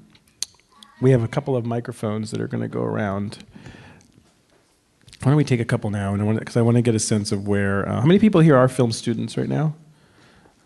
[1.01, 3.39] we have a couple of microphones that are going to go around.
[5.21, 6.13] Why don't we take a couple now?
[6.13, 7.87] And because I, want to get a sense of where.
[7.87, 9.75] Uh, how many people here are film students right now?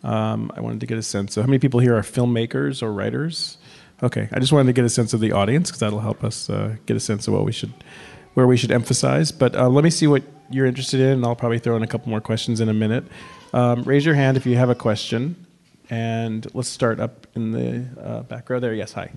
[0.03, 2.93] Um, I wanted to get a sense of how many people here are filmmakers or
[2.93, 3.57] writers.
[4.01, 6.49] Okay, I just wanted to get a sense of the audience because that'll help us
[6.49, 7.73] uh, get a sense of what we should,
[8.35, 9.31] where we should emphasize.
[9.31, 11.87] But uh, let me see what you're interested in, and I'll probably throw in a
[11.87, 13.03] couple more questions in a minute.
[13.51, 15.35] Um, raise your hand if you have a question,
[15.89, 18.73] and let's start up in the uh, back row there.
[18.73, 19.11] Yes, hi.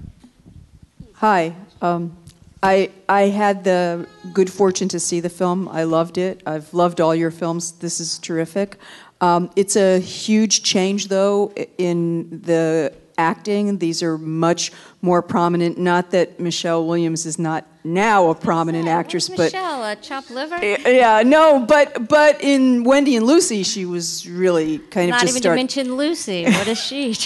[1.14, 1.54] Hi.
[1.80, 2.16] Um,
[2.62, 5.68] I I had the good fortune to see the film.
[5.68, 6.42] I loved it.
[6.46, 7.72] I've loved all your films.
[7.72, 8.76] This is terrific.
[9.20, 13.78] Um, it's a huge change, though, in the acting.
[13.78, 15.78] These are much more prominent.
[15.78, 20.56] Not that Michelle Williams is not now a prominent actress, but Michelle, a chopped liver.
[20.62, 25.32] yeah, no, but but in Wendy and Lucy, she was really kind Not of just
[25.32, 25.54] even start.
[25.54, 26.44] to mention Lucy.
[26.62, 27.16] What is she?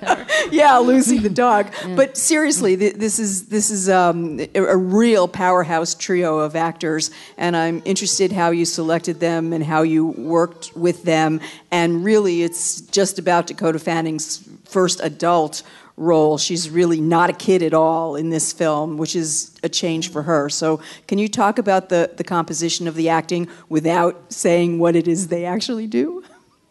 [0.52, 1.66] yeah, Lucy the dog.
[1.96, 7.10] But seriously, th- this is this is um, a, a real powerhouse trio of actors,
[7.36, 11.40] and I'm interested how you selected them and how you worked with them.
[11.72, 15.62] And really, it's just about Dakota Fanning's first adult
[15.96, 16.38] role.
[16.38, 20.22] She's really not a kid at all in this film, which is a change for
[20.22, 20.48] her.
[20.48, 25.08] So, can you talk about the the composition of the acting without saying what it
[25.08, 26.24] is they actually do?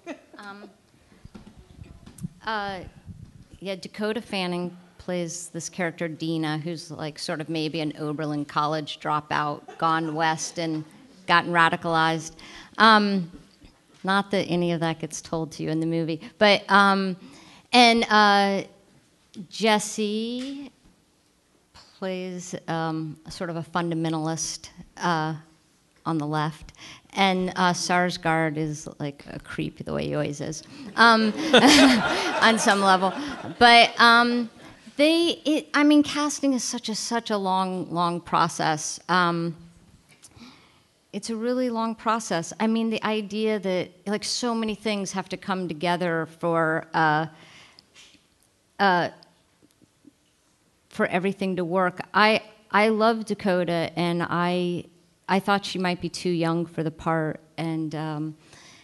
[2.46, 2.82] Uh,
[3.62, 9.00] yeah, Dakota Fanning plays this character Dina, who's like sort of maybe an Oberlin College
[9.00, 10.84] dropout, gone west and
[11.28, 12.34] gotten radicalized.
[12.78, 13.32] Um,
[14.04, 17.16] not that any of that gets told to you in the movie, but um,
[17.74, 18.64] and uh,
[19.50, 20.72] Jesse
[21.98, 25.34] plays um, sort of a fundamentalist uh,
[26.06, 26.74] on the left,
[27.14, 30.64] and uh, Sarsgaard is like a creep the way he always is,
[30.98, 31.34] um,
[32.42, 33.12] on some level.
[33.58, 34.50] But um,
[34.98, 39.00] they, it, I mean, casting is such a such a long long process.
[39.10, 39.56] Um,
[41.12, 42.54] it's a really long process.
[42.60, 46.86] I mean, the idea that like so many things have to come together for.
[46.94, 47.28] Uh,
[48.80, 49.10] uh,
[50.90, 52.00] for everything to work.
[52.14, 54.86] I I love Dakota, and I
[55.28, 58.38] I thought she might be too young for the part, and um,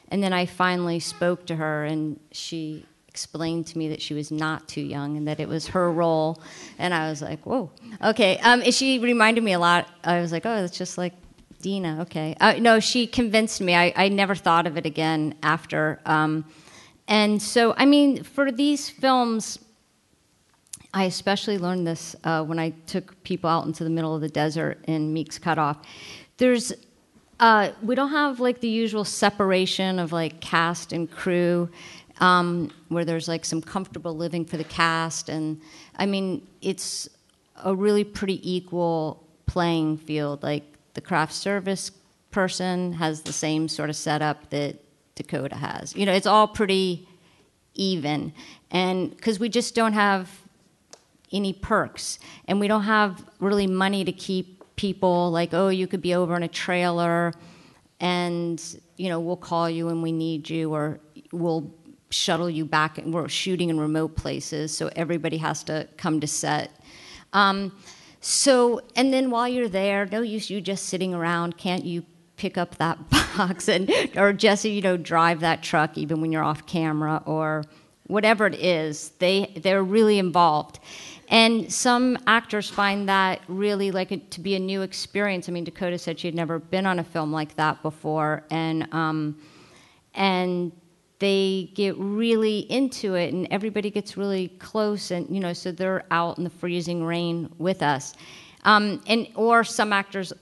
[0.09, 4.31] and then I finally spoke to her, and she explained to me that she was
[4.31, 6.41] not too young and that it was her role,
[6.77, 7.71] and I was like, whoa,
[8.03, 8.37] okay.
[8.39, 9.87] Um, she reminded me a lot.
[10.03, 11.13] I was like, oh, that's just like
[11.61, 12.01] Dina.
[12.01, 13.75] Okay, uh, no, she convinced me.
[13.75, 15.99] I, I never thought of it again after.
[16.05, 16.45] Um,
[17.07, 19.57] and so, I mean, for these films,
[20.93, 24.29] I especially learned this uh, when I took people out into the middle of the
[24.29, 25.77] desert in Meek's Cutoff.
[26.37, 26.73] There's,
[27.39, 31.69] uh, we don't have like the usual separation of like cast and crew,
[32.19, 35.61] um, where there's like some comfortable living for the cast, and
[35.97, 37.07] I mean it's
[37.63, 40.43] a really pretty equal playing field.
[40.43, 40.63] Like
[40.95, 41.91] the craft service
[42.31, 44.77] person has the same sort of setup that
[45.15, 45.95] Dakota has.
[45.95, 47.07] You know, it's all pretty
[47.75, 48.33] even,
[48.71, 50.29] and because we just don't have
[51.31, 52.19] any perks.
[52.45, 56.35] And we don't have really money to keep people like, oh, you could be over
[56.35, 57.33] in a trailer
[57.99, 58.63] and,
[58.95, 60.99] you know, we'll call you when we need you or
[61.31, 61.73] we'll
[62.09, 62.97] shuttle you back.
[62.97, 66.71] And we're shooting in remote places, so everybody has to come to set.
[67.33, 67.77] Um,
[68.21, 71.57] so, and then while you're there, no use you just sitting around.
[71.57, 72.05] Can't you
[72.37, 72.97] pick up that
[73.37, 77.63] box and, or Jesse, you know, drive that truck even when you're off camera or
[78.07, 79.09] whatever it is.
[79.19, 80.79] They they're really involved.
[81.29, 85.47] And some actors find that really like to be a new experience.
[85.47, 88.91] I mean, Dakota said she had never been on a film like that before, and
[88.91, 89.39] um,
[90.15, 90.71] and
[91.19, 96.03] they get really into it, and everybody gets really close, and you know, so they're
[96.09, 98.15] out in the freezing rain with us,
[98.63, 100.33] um, and or some actors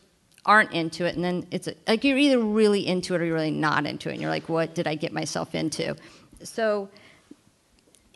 [0.45, 3.51] aren't into it, and then it's like you're either really into it or you're really
[3.51, 5.97] not into it, and you're like, what did I get myself into?
[6.43, 6.87] So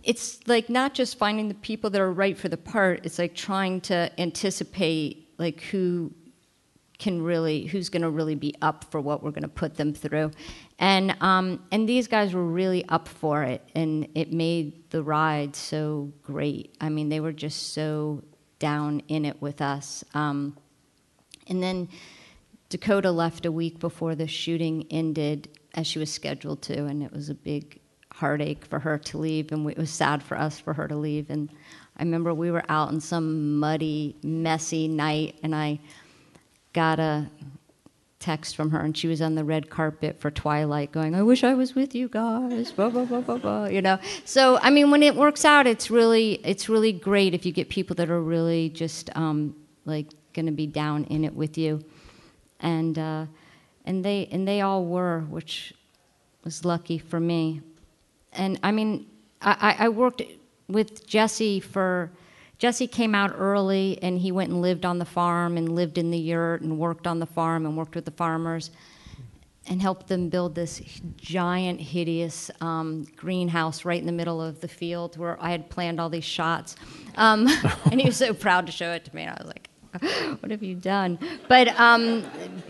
[0.04, 3.36] it's like not just finding the people that are right for the part it's like
[3.36, 6.14] trying to anticipate like who
[7.02, 9.92] can really who's going to really be up for what we're going to put them
[9.92, 10.30] through.
[10.78, 15.56] And um, and these guys were really up for it and it made the ride
[15.56, 16.76] so great.
[16.80, 18.24] I mean they were just so
[18.60, 20.04] down in it with us.
[20.14, 20.56] Um,
[21.48, 21.90] and then
[22.70, 27.12] dakota left a week before the shooting ended as she was scheduled to and it
[27.12, 27.81] was a big
[28.21, 31.29] heartache for her to leave, and it was sad for us for her to leave.
[31.31, 31.49] And
[31.97, 35.79] I remember we were out on some muddy, messy night, and I
[36.71, 37.27] got a
[38.19, 41.43] text from her, and she was on the red carpet for Twilight, going, "I wish
[41.43, 43.65] I was with you guys." Blah blah blah blah blah.
[43.65, 43.97] You know.
[44.23, 47.69] So I mean, when it works out, it's really it's really great if you get
[47.69, 49.55] people that are really just um,
[49.86, 51.84] like going to be down in it with you,
[52.60, 53.25] and uh,
[53.84, 55.73] and they and they all were, which
[56.43, 57.62] was lucky for me
[58.34, 59.08] and I mean,
[59.41, 60.22] I, I worked
[60.67, 62.12] with Jesse for.
[62.58, 66.12] Jesse came out early and he went and lived on the farm and lived in
[66.12, 68.70] the yurt and worked on the farm and worked with the farmers
[69.67, 70.80] and helped them build this
[71.17, 76.00] giant, hideous um, greenhouse right in the middle of the field where I had planned
[76.00, 76.76] all these shots.
[77.15, 77.48] Um,
[77.91, 79.24] and he was so proud to show it to me.
[79.24, 79.70] And I was like,
[80.39, 81.19] what have you done?
[81.47, 82.23] But um,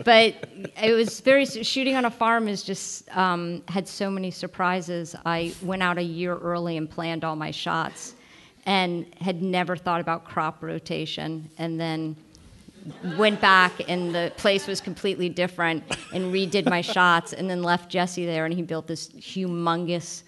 [0.04, 0.34] but
[0.82, 5.14] it was very shooting on a farm is just um, had so many surprises.
[5.24, 8.14] I went out a year early and planned all my shots,
[8.66, 12.16] and had never thought about crop rotation, and then
[13.16, 17.88] went back and the place was completely different and redid my shots and then left
[17.88, 20.22] Jesse there and he built this humongous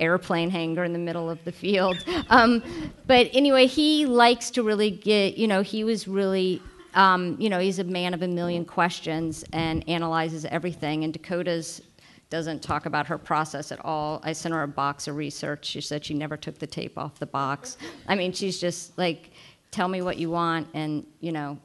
[0.00, 1.96] airplane hangar in the middle of the field.
[2.28, 2.62] Um,
[3.08, 6.62] but anyway, he likes to really get, you know, he was really,
[6.94, 11.02] um, you know, he's a man of a million questions and analyzes everything.
[11.02, 11.82] And Dakota's
[12.30, 14.20] doesn't talk about her process at all.
[14.22, 15.66] I sent her a box of research.
[15.66, 17.76] She said she never took the tape off the box.
[18.06, 19.30] I mean, she's just like,
[19.72, 21.58] tell me what you want, and you know,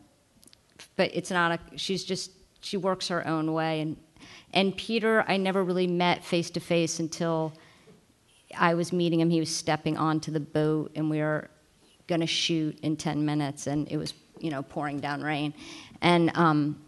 [0.95, 1.78] but it's not a.
[1.78, 3.95] She's just she works her own way, and
[4.54, 7.54] and Peter, I never really met face to face until
[8.58, 9.30] I was meeting him.
[9.30, 11.50] He was stepping onto the boat, and we were
[12.08, 15.54] going to shoot in 10 minutes, and it was, you know, pouring down rain.
[16.02, 16.82] And, um,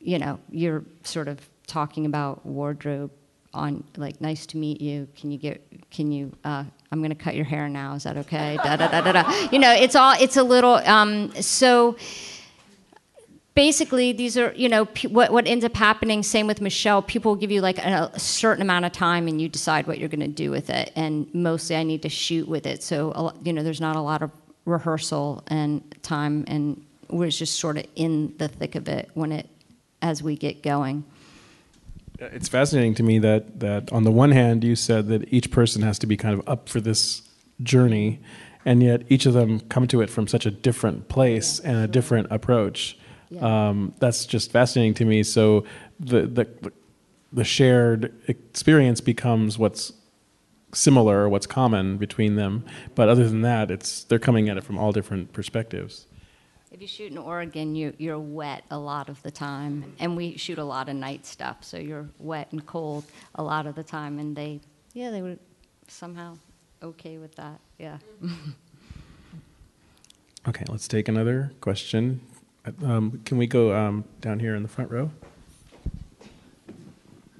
[0.00, 3.12] you know, you're sort of talking about wardrobe
[3.54, 5.08] on, like, nice to meet you.
[5.16, 7.94] Can you get, can you, uh, I'm going to cut your hair now.
[7.94, 8.58] Is that okay?
[8.62, 9.48] da, da, da, da, da.
[9.52, 11.96] You know, it's all, it's a little, um, so,
[13.54, 17.50] basically these are you know what, what ends up happening same with michelle people give
[17.50, 20.28] you like a, a certain amount of time and you decide what you're going to
[20.28, 23.80] do with it and mostly i need to shoot with it so you know there's
[23.80, 24.30] not a lot of
[24.66, 29.48] rehearsal and time and we're just sort of in the thick of it when it
[30.02, 31.04] as we get going.
[32.18, 35.82] It's fascinating to me that that on the one hand you said that each person
[35.82, 37.22] has to be kind of up for this
[37.62, 38.20] journey
[38.64, 41.88] and yet each of them come to it from such a different place and a
[41.88, 42.98] different approach
[43.30, 43.68] yeah.
[43.68, 45.22] Um, that's just fascinating to me.
[45.22, 45.64] So
[45.98, 46.72] the, the
[47.32, 49.92] the shared experience becomes what's
[50.72, 52.64] similar, what's common between them.
[52.94, 56.06] But other than that, it's they're coming at it from all different perspectives.
[56.70, 60.36] If you shoot in Oregon, you, you're wet a lot of the time, and we
[60.36, 63.82] shoot a lot of night stuff, so you're wet and cold a lot of the
[63.82, 64.20] time.
[64.20, 64.60] And they,
[64.92, 65.36] yeah, they were
[65.88, 66.38] somehow
[66.80, 67.58] okay with that.
[67.78, 67.98] Yeah.
[70.48, 72.20] okay, let's take another question.
[72.84, 75.10] Um, can we go um, down here in the front row?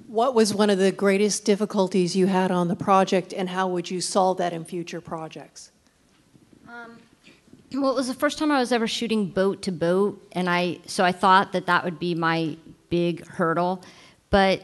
[0.07, 3.89] What was one of the greatest difficulties you had on the project, and how would
[3.89, 5.71] you solve that in future projects?
[6.67, 6.97] Um,
[7.73, 10.79] well, it was the first time I was ever shooting boat to boat, and I
[10.85, 12.57] so I thought that that would be my
[12.89, 13.81] big hurdle,
[14.29, 14.61] but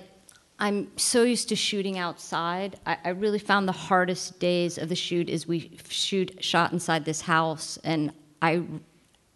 [0.60, 2.80] I'm so used to shooting outside.
[2.86, 7.06] I, I really found the hardest days of the shoot is we shoot shot inside
[7.06, 8.63] this house, and I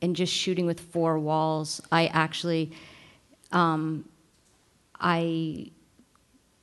[0.02, 2.72] and just shooting with four walls, I actually,
[3.52, 4.06] um,
[5.00, 5.72] I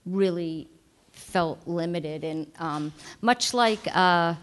[0.04, 0.68] really
[1.12, 2.24] felt limited.
[2.24, 4.34] And um, much like, uh,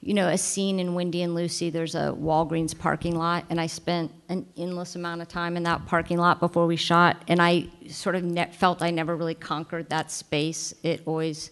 [0.00, 3.66] you know, a scene in Wendy and Lucy, there's a Walgreens parking lot, and I
[3.66, 7.66] spent an endless amount of time in that parking lot before we shot, and I
[7.88, 10.72] sort of felt I never really conquered that space.
[10.82, 11.50] It always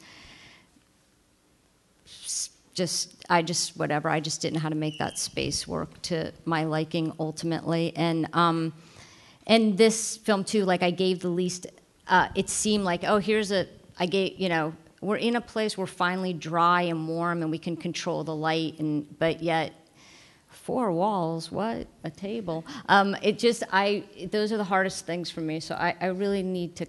[2.79, 6.33] just I just whatever I just didn't know how to make that space work to
[6.47, 7.93] my liking ultimately.
[7.97, 8.73] And um,
[9.47, 11.67] and this film too like I gave the least
[12.07, 13.67] uh, it seemed like oh here's a
[13.99, 17.59] I gave you know we're in a place where finally dry and warm and we
[17.59, 19.73] can control the light and but yet
[20.49, 22.64] four walls what a table.
[22.88, 25.59] Um, it just I those are the hardest things for me.
[25.61, 26.87] So I, I really need to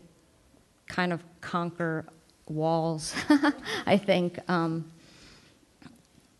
[0.88, 2.06] kind of conquer
[2.48, 3.16] walls
[3.88, 4.40] I think.
[4.48, 4.92] Um,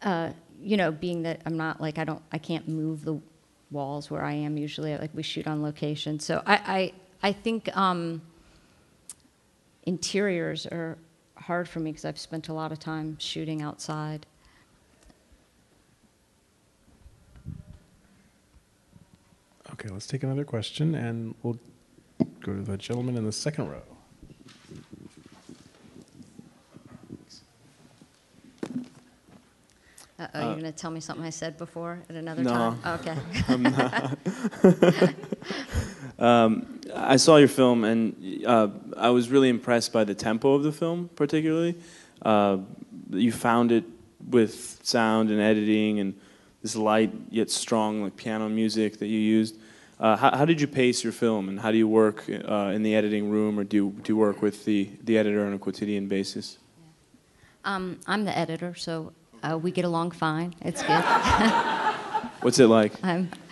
[0.02, 0.32] uh,
[0.62, 3.20] you know, being that I'm not like I don't I can't move the
[3.72, 4.98] walls where I am usually.
[4.98, 8.22] Like we shoot on location, so I I, I think um,
[9.84, 10.98] interiors are
[11.36, 14.26] hard for me because I've spent a lot of time shooting outside.
[19.74, 21.60] Okay, let's take another question, and we'll
[22.42, 23.84] go to the gentleman in the second row.
[30.20, 32.80] Uh oh, you're going to tell me something I said before at another no, time?
[33.00, 33.16] Okay.
[33.48, 34.18] I'm not.
[36.20, 38.68] um, I saw your film and uh,
[38.98, 41.76] I was really impressed by the tempo of the film, particularly.
[42.22, 42.58] Uh,
[43.12, 43.86] you found it
[44.30, 46.20] with sound and editing and
[46.62, 49.58] this light yet strong like piano music that you used.
[50.02, 52.84] Uh, how, how, did you pace your film, and how do you work uh, in
[52.84, 55.60] the editing room, or do you, do you work with the, the editor on a
[55.60, 56.58] quotidian basis?
[57.66, 59.12] Um, I'm the editor, so
[59.44, 60.54] uh, we get along fine.
[60.62, 61.04] It's good.
[62.42, 62.94] What's it like?
[63.04, 63.30] Um,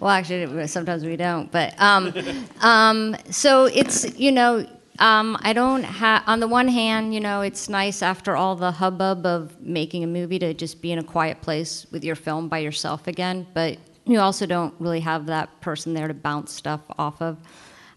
[0.00, 1.50] well, actually, sometimes we don't.
[1.50, 2.12] But um,
[2.60, 4.66] um, so it's you know
[4.98, 6.22] um, I don't have.
[6.26, 10.06] On the one hand, you know, it's nice after all the hubbub of making a
[10.06, 13.46] movie to just be in a quiet place with your film by yourself again.
[13.54, 17.38] But you also don't really have that person there to bounce stuff off of.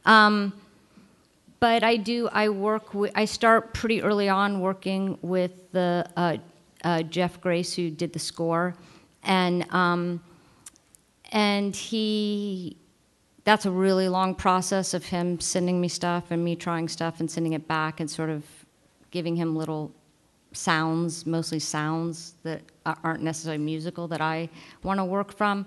[0.05, 0.53] Um,
[1.59, 2.29] but I do.
[2.31, 2.93] I work.
[2.93, 6.37] With, I start pretty early on working with the uh,
[6.87, 8.73] uh, Jeff Grace who did the score,
[9.23, 10.23] and um,
[11.31, 12.77] and he.
[13.43, 17.31] That's a really long process of him sending me stuff and me trying stuff and
[17.31, 18.43] sending it back and sort of
[19.09, 19.89] giving him little
[20.51, 24.49] sounds, mostly sounds that aren't necessarily musical that I
[24.83, 25.65] want to work from.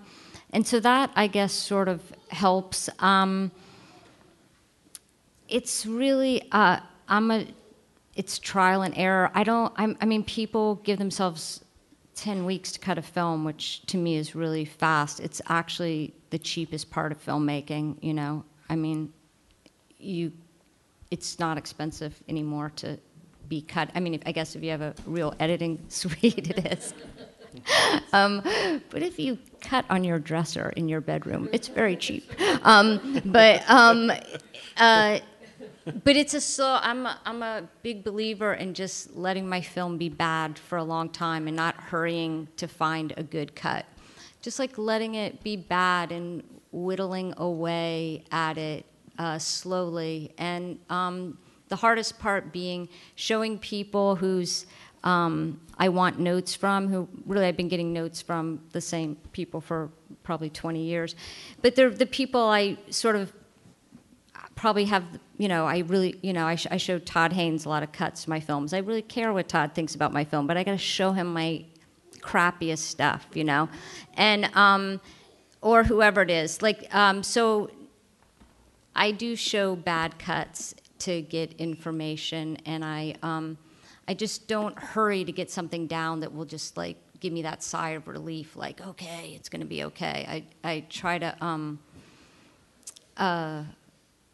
[0.52, 2.90] And so that, I guess, sort of helps.
[2.98, 3.50] Um,
[5.48, 7.46] it's really uh, I'm a
[8.14, 9.30] it's trial and error.
[9.34, 9.72] I don't.
[9.76, 11.64] I'm, I mean, people give themselves
[12.14, 15.20] ten weeks to cut a film, which to me is really fast.
[15.20, 18.02] It's actually the cheapest part of filmmaking.
[18.02, 19.12] You know, I mean,
[19.98, 20.32] you
[21.10, 22.98] it's not expensive anymore to
[23.48, 23.90] be cut.
[23.94, 26.94] I mean, if, I guess if you have a real editing suite, it is.
[28.12, 28.42] um,
[28.90, 32.30] but if you cut on your dresser in your bedroom, it's very cheap.
[32.64, 34.12] Um, but um,
[34.76, 35.18] uh,
[36.04, 36.78] but it's a slow.
[36.80, 40.84] I'm a, I'm a big believer in just letting my film be bad for a
[40.84, 43.86] long time and not hurrying to find a good cut.
[44.42, 48.86] Just like letting it be bad and whittling away at it
[49.18, 50.32] uh, slowly.
[50.38, 54.66] And um, the hardest part being showing people whose
[55.02, 59.60] um, I want notes from, who really I've been getting notes from the same people
[59.60, 59.90] for
[60.22, 61.16] probably 20 years.
[61.62, 63.32] But they're the people I sort of
[64.54, 65.04] probably have,
[65.40, 67.92] you know, I really, you know, I, sh- I show Todd Haynes a lot of
[67.92, 68.74] cuts to my films.
[68.74, 71.32] I really care what Todd thinks about my film, but I got to show him
[71.32, 71.64] my
[72.20, 73.70] crappiest stuff, you know,
[74.18, 75.00] and um,
[75.62, 76.60] or whoever it is.
[76.60, 77.70] Like, um, so
[78.94, 83.56] I do show bad cuts to get information, and I, um,
[84.06, 87.62] I just don't hurry to get something down that will just like give me that
[87.62, 90.44] sigh of relief, like, okay, it's going to be okay.
[90.64, 91.34] I, I try to.
[91.42, 91.78] Um,
[93.16, 93.62] uh,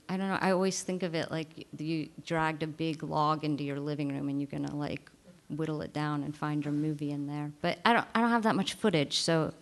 [0.08, 0.38] I don't know.
[0.40, 4.28] I always think of it like you dragged a big log into your living room
[4.28, 5.10] and you're gonna like
[5.50, 7.52] whittle it down and find your movie in there.
[7.60, 8.06] But I don't.
[8.14, 9.52] I don't have that much footage, so.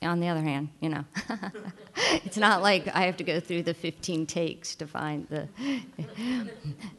[0.00, 1.04] On the other hand, you know,
[2.24, 5.48] it's not like I have to go through the 15 takes to find the.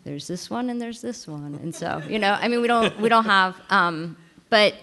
[0.04, 3.00] there's this one and there's this one, and so you know, I mean, we don't
[3.00, 3.56] we don't have.
[3.70, 4.18] Um,
[4.50, 4.76] but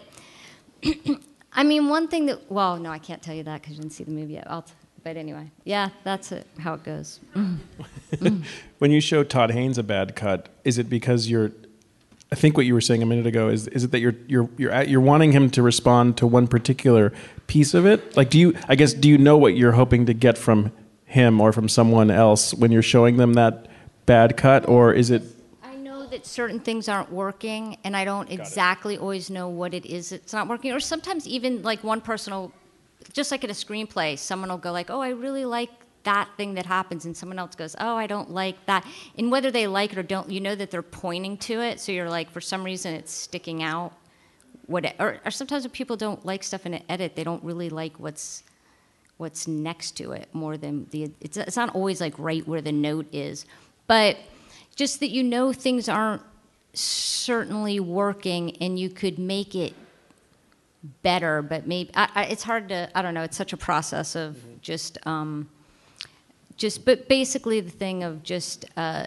[1.52, 3.92] I mean, one thing that well, no, I can't tell you that because you didn't
[3.92, 4.46] see the movie yet.
[4.50, 4.64] I'll
[5.06, 7.20] but anyway, yeah, that's it, how it goes.
[7.36, 8.42] Mm.
[8.78, 11.52] when you show Todd Haynes a bad cut, is it because you're?
[12.32, 14.50] I think what you were saying a minute ago is is it that you're you're
[14.56, 17.12] you're at, you're wanting him to respond to one particular
[17.46, 18.16] piece of it?
[18.16, 18.56] Like, do you?
[18.68, 20.72] I guess do you know what you're hoping to get from
[21.04, 23.68] him or from someone else when you're showing them that
[24.06, 25.22] bad cut, or is it?
[25.62, 29.86] I know that certain things aren't working, and I don't exactly always know what it
[29.86, 30.72] is that's not working.
[30.72, 32.52] Or sometimes even like one person will
[33.12, 35.70] just like in a screenplay, someone will go like, "Oh, I really like
[36.04, 38.86] that thing that happens," and someone else goes, "Oh, I don't like that."
[39.18, 41.80] And whether they like it or don't, you know that they're pointing to it.
[41.80, 43.92] So you're like, for some reason, it's sticking out.
[44.66, 47.70] What or, or sometimes when people don't like stuff in an edit, they don't really
[47.70, 48.42] like what's
[49.16, 51.10] what's next to it more than the.
[51.20, 53.46] It's, it's not always like right where the note is,
[53.86, 54.16] but
[54.74, 56.22] just that you know things aren't
[56.74, 59.74] certainly working, and you could make it
[61.02, 62.90] better, but maybe I, I, it's hard to.
[62.94, 63.22] I don't know.
[63.22, 64.54] It's such a process of mm-hmm.
[64.60, 65.48] just, um,
[66.56, 66.84] just.
[66.84, 69.06] But basically, the thing of just, uh,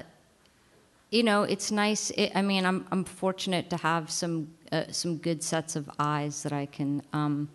[1.12, 2.10] you know, it's nice.
[2.12, 6.44] It, I mean, I'm I'm fortunate to have some uh, some good sets of eyes
[6.44, 7.02] that I can.
[7.14, 7.50] Um,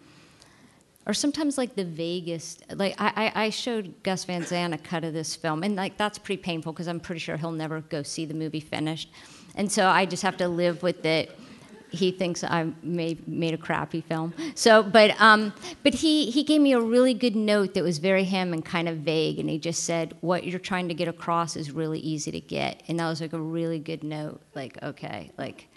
[1.06, 5.12] or sometimes like the vaguest like I, I showed gus van sant a cut of
[5.12, 8.24] this film and like that's pretty painful because i'm pretty sure he'll never go see
[8.24, 9.10] the movie finished
[9.54, 11.38] and so i just have to live with it
[11.94, 14.34] he thinks I made made a crappy film.
[14.54, 18.24] So, but um, but he he gave me a really good note that was very
[18.24, 21.56] him and kind of vague, and he just said, "What you're trying to get across
[21.56, 24.40] is really easy to get," and that was like a really good note.
[24.54, 25.68] Like, okay, like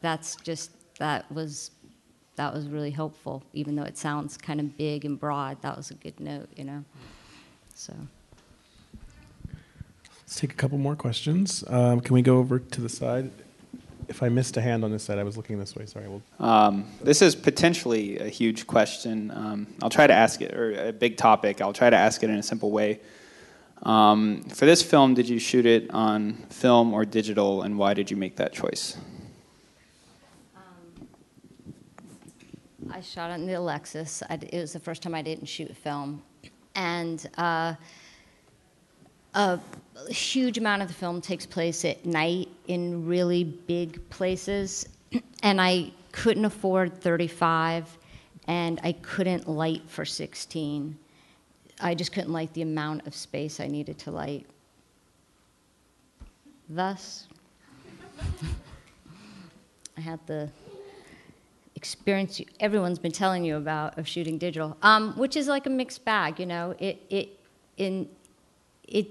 [0.00, 1.70] that's just that was
[2.36, 5.62] that was really helpful, even though it sounds kind of big and broad.
[5.62, 6.84] That was a good note, you know.
[7.74, 7.94] So.
[10.22, 11.62] Let's take a couple more questions.
[11.68, 13.30] Um, can we go over to the side?
[14.08, 15.86] If I missed a hand on this side, I was looking this way.
[15.86, 16.06] Sorry.
[16.08, 16.22] We'll...
[16.38, 19.30] Um, this is potentially a huge question.
[19.30, 21.60] Um, I'll try to ask it, or a big topic.
[21.60, 23.00] I'll try to ask it in a simple way.
[23.82, 28.10] Um, for this film, did you shoot it on film or digital, and why did
[28.10, 28.96] you make that choice?
[30.56, 31.08] Um,
[32.90, 34.22] I shot it in the Alexis.
[34.28, 36.22] I, it was the first time I didn't shoot film,
[36.74, 37.28] and.
[37.36, 37.74] Uh,
[39.34, 39.60] a
[40.08, 44.88] huge amount of the film takes place at night in really big places,
[45.42, 47.98] and I couldn't afford 35
[48.46, 50.96] and I couldn't light for 16.
[51.80, 54.46] I just couldn't light the amount of space I needed to light.
[56.68, 57.26] Thus,
[59.96, 60.50] I had the
[61.74, 66.04] experience everyone's been telling you about of shooting digital, um, which is like a mixed
[66.04, 66.38] bag.
[66.38, 67.40] You know, it it
[67.76, 68.08] in
[68.88, 69.08] it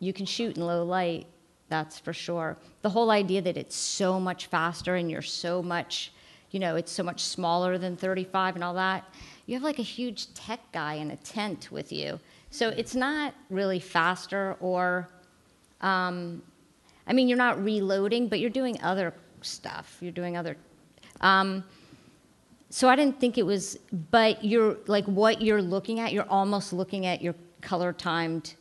[0.00, 1.26] you can shoot in low light,
[1.68, 2.58] that's for sure.
[2.82, 6.12] The whole idea that it's so much faster and you're so much,
[6.50, 9.04] you know, it's so much smaller than 35 and all that.
[9.46, 12.18] You have like a huge tech guy in a tent with you,
[12.50, 15.08] so it's not really faster or.
[15.80, 16.42] Um,
[17.06, 19.96] I mean, you're not reloading, but you're doing other stuff.
[20.00, 20.56] You're doing other.
[21.20, 21.64] Um,
[22.70, 23.78] so I didn't think it was,
[24.10, 26.12] but you're like what you're looking at.
[26.12, 28.54] You're almost looking at your color timed,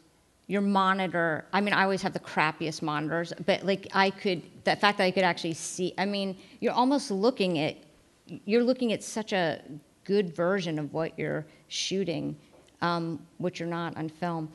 [0.49, 1.45] your monitor.
[1.53, 5.03] I mean, I always have the crappiest monitors, but like I could, the fact that
[5.03, 5.93] I could actually see.
[5.95, 7.77] I mean, you're almost looking at,
[8.25, 9.61] you're looking at such a
[10.05, 12.35] good version of what you're shooting,
[12.81, 14.51] um, which you're not on film.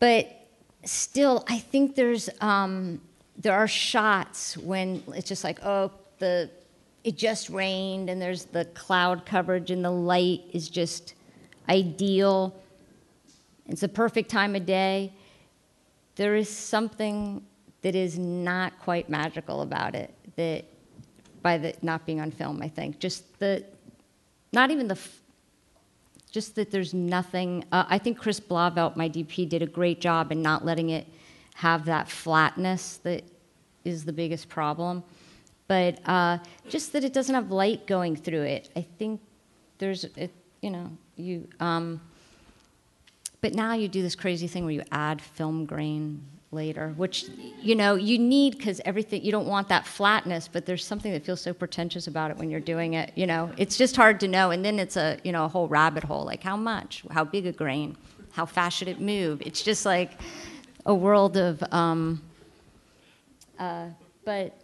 [0.00, 0.48] But
[0.84, 3.00] still, I think there's um,
[3.38, 6.50] there are shots when it's just like, oh, the
[7.04, 11.14] it just rained and there's the cloud coverage and the light is just
[11.68, 12.52] ideal.
[13.72, 15.14] It's the perfect time of day.
[16.16, 17.42] There is something
[17.80, 20.66] that is not quite magical about it that
[21.40, 22.98] by the not being on film, I think.
[22.98, 23.64] Just the
[24.52, 24.98] not even the
[26.30, 27.64] just that there's nothing.
[27.72, 31.06] Uh, I think Chris Blauvelt, my DP, did a great job in not letting it
[31.54, 33.24] have that flatness that
[33.84, 35.02] is the biggest problem.
[35.66, 38.68] But uh, just that it doesn't have light going through it.
[38.76, 39.22] I think
[39.78, 41.48] there's, it, you know, you.
[41.58, 42.02] Um,
[43.42, 47.26] but now you do this crazy thing where you add film grain later, which
[47.60, 51.24] you know you need because everything you don't want that flatness, but there's something that
[51.24, 53.10] feels so pretentious about it when you're doing it.
[53.16, 55.66] You know, it's just hard to know, and then it's a you know a whole
[55.66, 56.24] rabbit hole.
[56.24, 57.96] Like how much, how big a grain,
[58.30, 59.42] how fast should it move?
[59.44, 60.12] It's just like
[60.86, 61.62] a world of.
[61.72, 62.22] Um,
[63.58, 63.88] uh,
[64.24, 64.56] but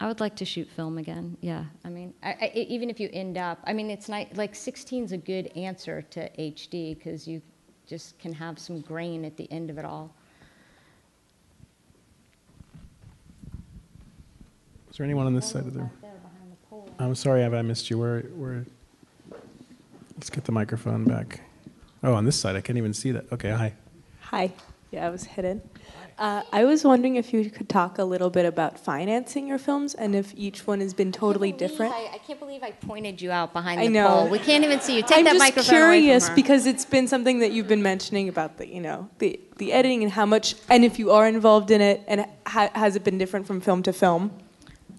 [0.00, 1.36] I would like to shoot film again.
[1.40, 4.54] Yeah, I mean, I, I, even if you end up, I mean, it's not like
[4.54, 7.42] 16 is a good answer to HD because you
[7.86, 10.14] just can have some grain at the end of it all.
[14.90, 15.90] Is there anyone on this side of the room?
[17.00, 17.98] I'm sorry, have I missed you?
[17.98, 18.66] Where, where?
[20.16, 21.40] Let's get the microphone back.
[22.02, 23.32] Oh, on this side, I can't even see that.
[23.32, 23.72] Okay, hi.
[24.20, 24.52] Hi.
[24.90, 25.60] Yeah, I was hidden.
[26.18, 29.94] Uh, I was wondering if you could talk a little bit about financing your films
[29.94, 31.94] and if each one has been totally different.
[31.94, 34.08] I, I, can't believe I pointed you out behind the I know.
[34.08, 34.28] pole.
[34.28, 35.02] We can't even see you.
[35.02, 35.46] Take that microphone.
[35.46, 39.08] I'm just curious because it's been something that you've been mentioning about the, you know,
[39.18, 42.70] the the editing and how much, and if you are involved in it, and ha-
[42.74, 44.32] has it been different from film to film?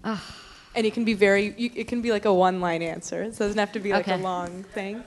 [0.04, 3.22] And it can be very, you, it can be like a one-line answer.
[3.24, 4.20] It doesn't have to be like Okay.
[4.20, 5.02] a long thing.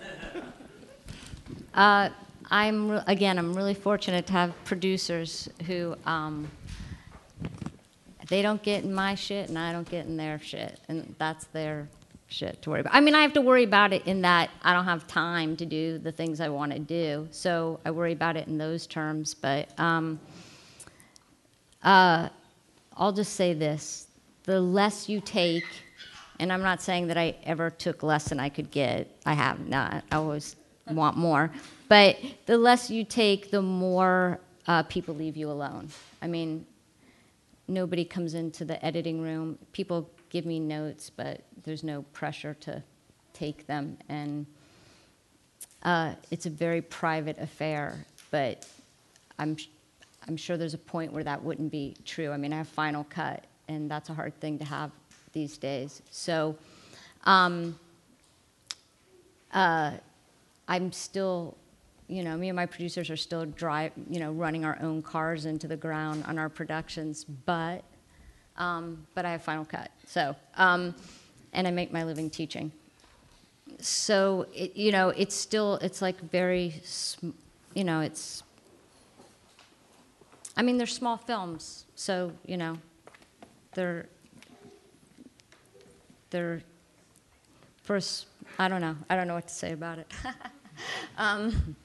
[1.73, 2.09] Uh,
[2.53, 3.39] I'm re- again.
[3.39, 6.51] I'm really fortunate to have producers who um,
[8.29, 11.45] they don't get in my shit, and I don't get in their shit, and that's
[11.45, 11.89] their
[12.27, 12.93] shit to worry about.
[12.93, 15.65] I mean, I have to worry about it in that I don't have time to
[15.65, 19.33] do the things I want to do, so I worry about it in those terms.
[19.33, 20.19] But um,
[21.81, 22.29] uh,
[22.95, 24.05] I'll just say this:
[24.43, 25.65] the less you take,
[26.39, 29.09] and I'm not saying that I ever took less than I could get.
[29.25, 30.03] I have not.
[30.11, 31.49] I always want more.
[31.89, 35.89] But the less you take, the more uh, people leave you alone.
[36.21, 36.65] I mean,
[37.67, 39.57] nobody comes into the editing room.
[39.73, 42.81] People give me notes, but there's no pressure to
[43.33, 43.97] take them.
[44.09, 44.45] And
[45.83, 48.65] uh, it's a very private affair, but
[49.37, 49.57] I'm,
[50.27, 52.31] I'm sure there's a point where that wouldn't be true.
[52.31, 54.91] I mean, I have Final Cut, and that's a hard thing to have
[55.33, 56.01] these days.
[56.09, 56.55] So
[57.25, 57.77] um,
[59.51, 59.91] uh,
[60.67, 61.57] I'm still,
[62.07, 65.45] you know, me and my producers are still drive, you know, running our own cars
[65.45, 67.83] into the ground on our productions, but,
[68.57, 69.91] um, but I have Final Cut.
[70.05, 70.93] So, um,
[71.53, 72.71] and I make my living teaching.
[73.79, 76.81] So, it, you know, it's still, it's like very,
[77.73, 78.43] you know, it's,
[80.55, 82.77] I mean, they're small films, so, you know,
[83.73, 84.07] they're,
[86.29, 86.61] they're,
[87.83, 88.27] first,
[88.59, 88.95] I don't know.
[89.09, 90.11] I don't know what to say about it.
[91.17, 91.75] um,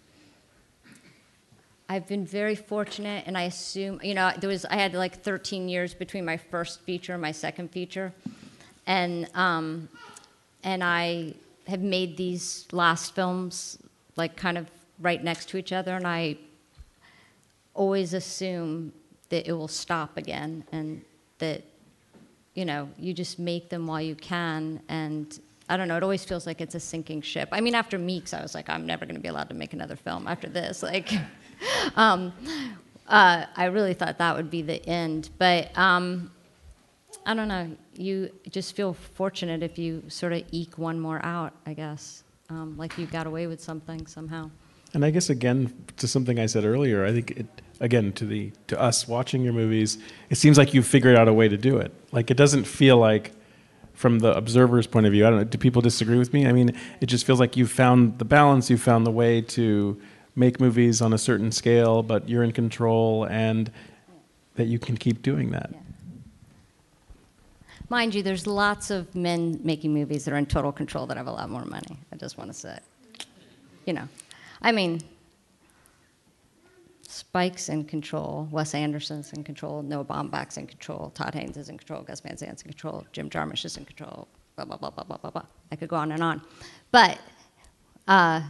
[1.91, 5.69] I've been very fortunate, and I assume, you know, there was, I had like 13
[5.69, 8.13] years between my first feature and my second feature.
[8.87, 9.89] And, um,
[10.63, 11.35] and I
[11.67, 13.79] have made these last films
[14.17, 14.71] like kind of
[15.01, 16.37] right next to each other, and I
[17.73, 18.93] always assume
[19.31, 21.03] that it will stop again and
[21.39, 21.63] that
[22.55, 25.39] you know you just make them while you can and
[25.71, 25.97] I don't know.
[25.97, 27.51] It always feels like it's a sinking ship.
[27.53, 29.75] I mean, after Meek's, I was like, I'm never going to be allowed to make
[29.75, 30.83] another film after this.
[30.83, 31.13] Like,
[31.97, 32.33] um,
[33.07, 35.31] uh, I really thought that would be the end.
[35.39, 36.31] But um,
[37.27, 37.71] I don't know.
[37.95, 41.53] You just feel fortunate if you sort of eke one more out.
[41.67, 44.51] I guess, um, like you got away with something somehow.
[44.95, 47.47] And I guess again to something I said earlier, I think it
[47.81, 49.99] again to the to us watching your movies,
[50.31, 51.93] it seems like you've figured out a way to do it.
[52.13, 53.33] Like it doesn't feel like
[53.95, 56.47] from the observer's point of view, I don't know, do people disagree with me?
[56.47, 60.01] I mean, it just feels like you've found the balance, you've found the way to
[60.39, 63.71] make movies on a certain scale, but you're in control and
[64.55, 65.71] that you can keep doing that.
[65.73, 65.79] Yeah.
[67.91, 71.27] Mind you, there's lots of men making movies that are in total control that have
[71.27, 71.97] a lot more money.
[72.13, 72.79] I just want to say.
[73.87, 74.09] You know,
[74.61, 75.01] I mean,
[77.03, 81.79] Spike's in control, Wes Anderson's in control, Noah Baumbach's in control, Todd Haynes is in
[81.79, 85.05] control, Gus Van Sant's in control, Jim Jarmusch is in control, blah, blah, blah, blah,
[85.05, 85.43] blah, blah, blah.
[85.73, 86.43] I could go on and on.
[86.93, 87.19] But
[88.07, 88.43] uh,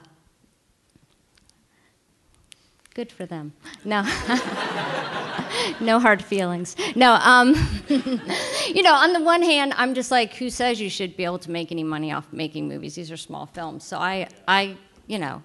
[2.98, 3.52] good for them.
[3.84, 4.02] No.
[5.80, 6.74] no hard feelings.
[6.96, 7.54] No, um,
[7.88, 11.38] you know, on the one hand, I'm just like, who says you should be able
[11.38, 12.96] to make any money off making movies?
[12.96, 13.84] These are small films.
[13.84, 14.76] So I, I
[15.06, 15.44] you know,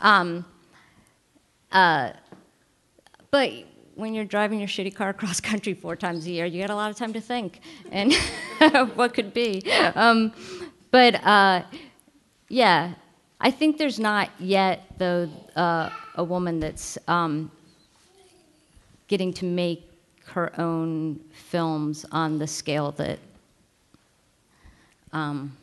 [0.00, 0.44] um,
[1.70, 2.14] uh,
[3.30, 3.52] but
[3.94, 6.74] when you're driving your shitty car across country four times a year, you get a
[6.74, 7.60] lot of time to think
[7.92, 8.12] and
[8.96, 9.62] what could be.
[9.94, 10.32] Um,
[10.90, 11.62] but uh,
[12.48, 12.94] yeah,
[13.40, 17.50] I think there's not yet, though, uh, a woman that's um,
[19.08, 19.88] getting to make
[20.26, 23.18] her own films on the scale that.
[25.12, 25.56] Um,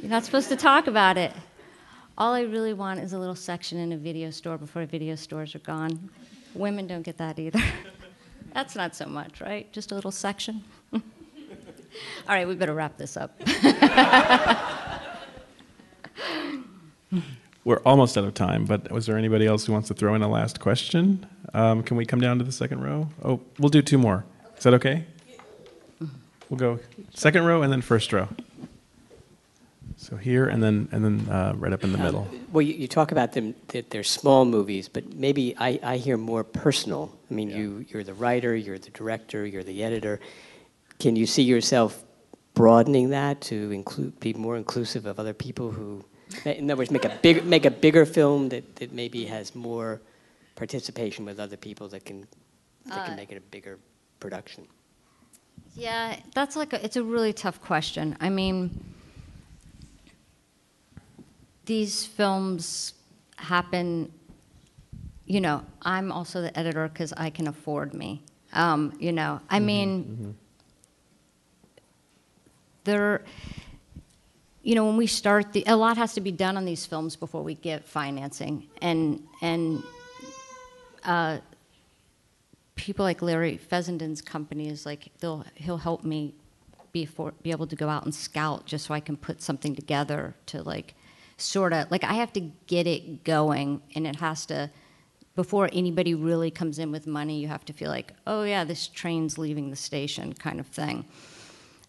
[0.00, 1.32] you're not supposed to talk about it.
[2.18, 5.54] All I really want is a little section in a video store before video stores
[5.54, 6.10] are gone.
[6.54, 7.62] Women don't get that either.
[8.52, 9.72] That's not so much, right?
[9.72, 10.62] Just a little section.
[10.92, 11.00] All
[12.28, 13.40] right, we better wrap this up.
[17.64, 20.22] We're almost out of time, but was there anybody else who wants to throw in
[20.22, 21.24] a last question?
[21.54, 23.08] Um, can we come down to the second row?
[23.22, 24.24] Oh, we'll do two more.
[24.56, 25.04] Is that okay?
[26.48, 26.80] We'll go
[27.14, 28.28] second row and then first row.
[29.96, 32.28] So here and then and then uh, right up in the Um, middle.
[32.52, 36.16] Well, you, you talk about them that they're small movies, but maybe I, I hear
[36.16, 37.16] more personal.
[37.30, 40.18] I mean, you you're the writer, you're the director, you're the editor.
[40.98, 42.02] Can you see yourself
[42.54, 46.04] broadening that to include be more inclusive of other people who,
[46.46, 50.00] in other words, make a big make a bigger film that, that maybe has more
[50.54, 52.26] participation with other people that can
[52.86, 53.78] that can Uh, make it a bigger
[54.20, 54.66] production.
[55.74, 58.16] Yeah, that's like a, it's a really tough question.
[58.20, 58.84] I mean,
[61.64, 62.94] these films
[63.36, 64.12] happen.
[65.26, 68.22] You know, I'm also the editor because I can afford me.
[68.52, 70.36] Um, you know, I mean,
[72.84, 73.22] there.
[74.62, 77.16] You know, when we start, the, a lot has to be done on these films
[77.16, 79.82] before we get financing, and and
[81.04, 81.38] uh,
[82.76, 86.34] people like Larry Fessenden's company is like they'll he'll help me
[86.92, 89.74] be for, be able to go out and scout just so I can put something
[89.74, 90.94] together to like
[91.36, 94.70] sort of like I have to get it going and it has to
[95.34, 98.86] before anybody really comes in with money you have to feel like oh yeah this
[98.88, 101.04] train's leaving the station kind of thing.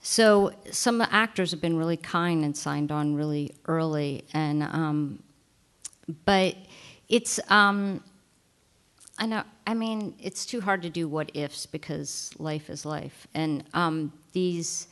[0.04, 5.24] So some actors have been really kind and signed on really early and um,
[6.26, 6.56] but
[7.08, 8.04] it's um,
[9.18, 9.44] I know.
[9.66, 14.12] I mean, it's too hard to do what ifs because life is life, and um,
[14.34, 14.88] these.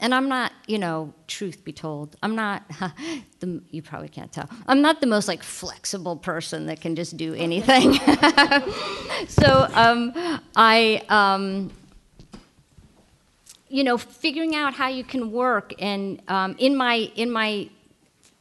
[0.00, 2.62] And I'm not, you know, truth be told, I'm not.
[3.40, 4.50] The, you probably can't tell.
[4.66, 7.94] I'm not the most like flexible person that can just do anything.
[9.28, 10.12] so um,
[10.56, 11.70] I, um,
[13.68, 17.68] you know, figuring out how you can work, and um, in my in my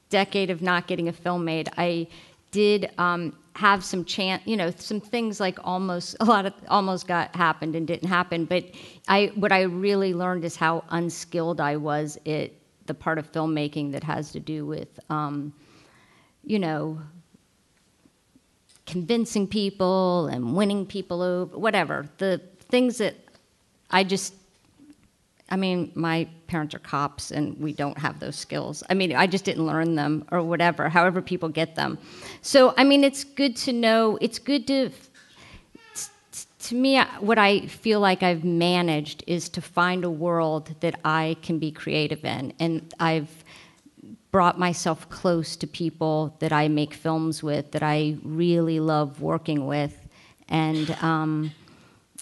[0.09, 2.07] decade of not getting a film made, I
[2.51, 7.07] did um, have some chance, you know, some things like almost a lot of almost
[7.07, 8.45] got happened and didn't happen.
[8.45, 8.65] But
[9.07, 12.51] I, what I really learned is how unskilled I was at
[12.85, 15.53] the part of filmmaking that has to do with, um,
[16.43, 17.01] you know,
[18.85, 23.15] convincing people and winning people over, whatever the things that
[23.89, 24.33] I just
[25.49, 28.83] I mean, my parents are cops and we don't have those skills.
[28.89, 31.97] I mean, I just didn't learn them or whatever, however people get them.
[32.41, 34.91] So, I mean, it's good to know, it's good to,
[36.59, 41.37] to me, what I feel like I've managed is to find a world that I
[41.41, 42.53] can be creative in.
[42.59, 43.43] And I've
[44.31, 49.65] brought myself close to people that I make films with, that I really love working
[49.65, 50.07] with.
[50.49, 51.51] And, um,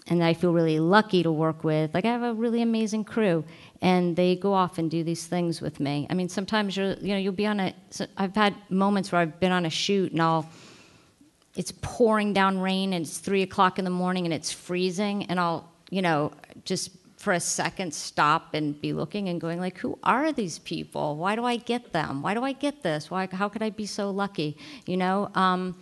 [0.07, 1.93] and I feel really lucky to work with.
[1.93, 3.43] Like I have a really amazing crew,
[3.81, 6.07] and they go off and do these things with me.
[6.09, 7.73] I mean, sometimes you're, you know, you'll be on a.
[8.17, 10.49] I've had moments where I've been on a shoot, and I'll.
[11.55, 15.39] It's pouring down rain, and it's three o'clock in the morning, and it's freezing, and
[15.39, 16.33] I'll, you know,
[16.65, 21.15] just for a second stop and be looking and going like, who are these people?
[21.15, 22.21] Why do I get them?
[22.21, 23.09] Why do I get this?
[23.09, 23.27] Why?
[23.31, 24.57] How could I be so lucky?
[24.85, 25.31] You know.
[25.33, 25.75] Um,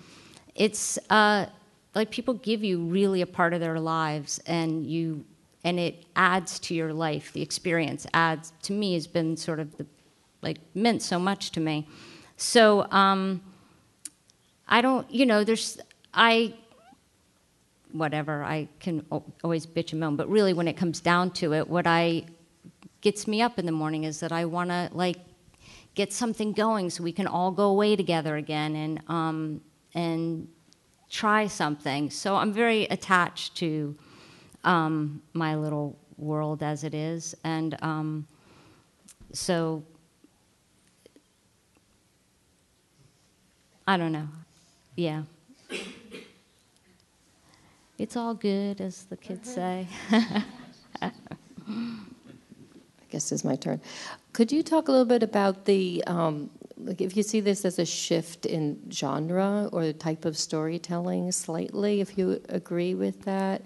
[0.56, 1.48] it's uh,
[1.96, 5.26] like people give you really a part of their lives and you
[5.66, 7.32] and it adds to your life.
[7.32, 9.86] The experience adds to me has been sort of the
[10.42, 11.88] like meant so much to me.
[12.36, 13.42] So um,
[14.68, 15.80] i don't you know there's
[16.14, 16.54] i
[17.92, 19.06] whatever i can
[19.44, 22.24] always bitch and moan but really when it comes down to it what i
[23.02, 25.18] gets me up in the morning is that i want to like
[25.96, 29.62] get something going so we can all go away together again and um,
[29.94, 30.48] and
[31.14, 32.10] try something.
[32.10, 33.96] So I'm very attached to
[34.64, 38.28] um, my little world as it is, and um,
[39.32, 39.84] so
[43.86, 44.28] I don't know.
[44.96, 45.24] Yeah.
[48.00, 49.88] It's all good, as the kids say.
[51.02, 51.12] I
[53.12, 53.82] guess it's my turn.
[54.34, 56.50] Could you talk a little bit about the um,
[56.86, 61.32] like if you see this as a shift in genre or the type of storytelling
[61.32, 63.62] slightly, if you agree with that,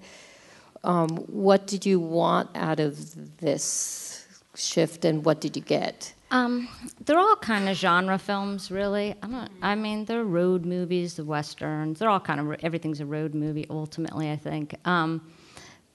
[0.84, 6.14] um, what did you want out of this shift and what did you get?
[6.30, 6.68] Um,
[7.06, 9.16] they're all kind of genre films, really.
[9.26, 12.00] Not, I mean, they're road movies, the westerns.
[12.00, 13.66] They're all kind of everything's a road movie.
[13.70, 14.76] Ultimately, I think.
[14.86, 15.22] Um,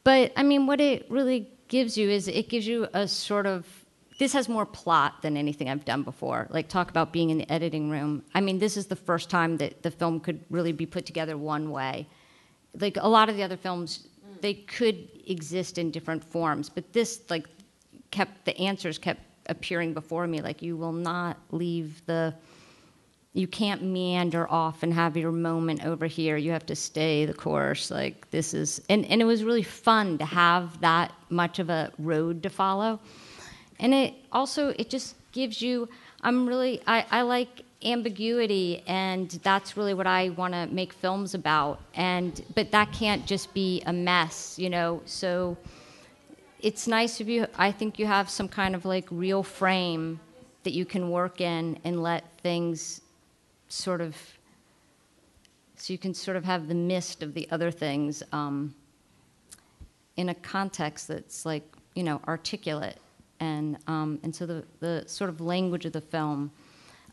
[0.05, 3.67] but I mean, what it really gives you is it gives you a sort of
[4.23, 6.47] this has more plot than anything I've done before.
[6.51, 8.23] Like talk about being in the editing room.
[8.33, 11.37] I mean, this is the first time that the film could really be put together
[11.37, 12.07] one way.
[12.79, 14.07] Like a lot of the other films,
[14.41, 17.49] they could exist in different forms, but this like
[18.13, 20.41] kept the answers kept appearing before me.
[20.41, 22.33] Like you will not leave the
[23.33, 26.37] you can't meander off and have your moment over here.
[26.37, 27.91] You have to stay the course.
[27.91, 31.91] Like this is and, and it was really fun to have that much of a
[31.99, 33.01] road to follow
[33.83, 35.87] and it also it just gives you
[36.23, 41.35] i'm really i, I like ambiguity and that's really what i want to make films
[41.35, 41.81] about.
[41.95, 45.03] And but that can't just be a mess you know?
[45.05, 45.57] So
[46.61, 50.21] it's nice if you i think you have some kind of like real frame
[50.63, 53.01] that you can work in and let things
[53.69, 54.17] sort of
[55.77, 58.73] so you can sort of have the mist of the other things um,
[60.17, 61.65] in a context that's like
[61.97, 62.99] you know articulate
[63.43, 66.53] and um, and so the the sort of language of the film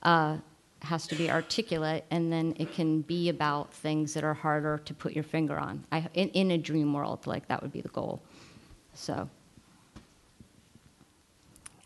[0.04, 0.38] uh,
[0.84, 4.94] has to be articulate, and then it can be about things that are harder to
[4.94, 5.84] put your finger on.
[5.92, 8.22] I, in, in a dream world, like that would be the goal.
[8.94, 9.28] So.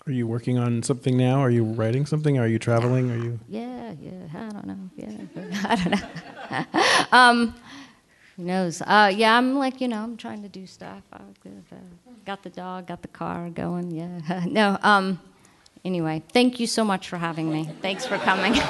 [0.06, 1.40] Are you working on something now?
[1.40, 2.38] Are you writing something?
[2.38, 3.10] Are you traveling?
[3.10, 3.40] Are you?
[3.48, 4.12] Yeah, yeah.
[4.36, 4.90] I don't know.
[4.98, 7.18] Yeah, I don't know.
[7.18, 7.56] um,
[8.36, 8.82] who knows?
[8.82, 11.04] Uh, yeah, I'm like, you know, I'm trying to do stuff.
[11.14, 11.20] I
[12.26, 13.92] got the dog, got the car going.
[13.92, 14.44] Yeah.
[14.48, 14.78] no.
[14.82, 15.20] Um,
[15.86, 17.70] anyway, thank you so much for having me.
[17.82, 18.56] Thanks for coming.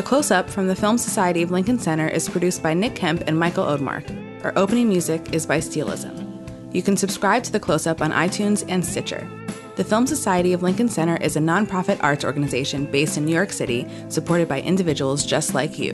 [0.00, 3.24] The Close Up from the Film Society of Lincoln Center is produced by Nick Kemp
[3.26, 4.19] and Michael Odemark.
[4.42, 6.74] Our opening music is by Steelism.
[6.74, 9.28] You can subscribe to The Close Up on iTunes and Stitcher.
[9.76, 13.52] The Film Society of Lincoln Center is a nonprofit arts organization based in New York
[13.52, 15.92] City, supported by individuals just like you.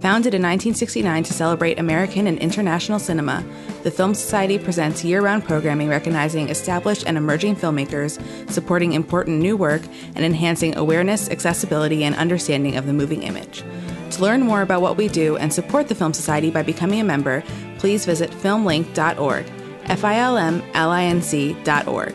[0.00, 3.44] Founded in 1969 to celebrate American and international cinema,
[3.82, 9.56] the Film Society presents year round programming recognizing established and emerging filmmakers, supporting important new
[9.56, 9.82] work,
[10.14, 13.64] and enhancing awareness, accessibility, and understanding of the moving image.
[14.12, 17.04] To learn more about what we do and support the Film Society by becoming a
[17.04, 17.42] member,
[17.82, 19.44] please visit filmlinc.org,
[19.86, 22.14] F I L M L I N C.org.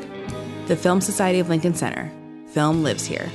[0.68, 2.10] The Film Society of Lincoln Center.
[2.54, 3.30] Film lives here.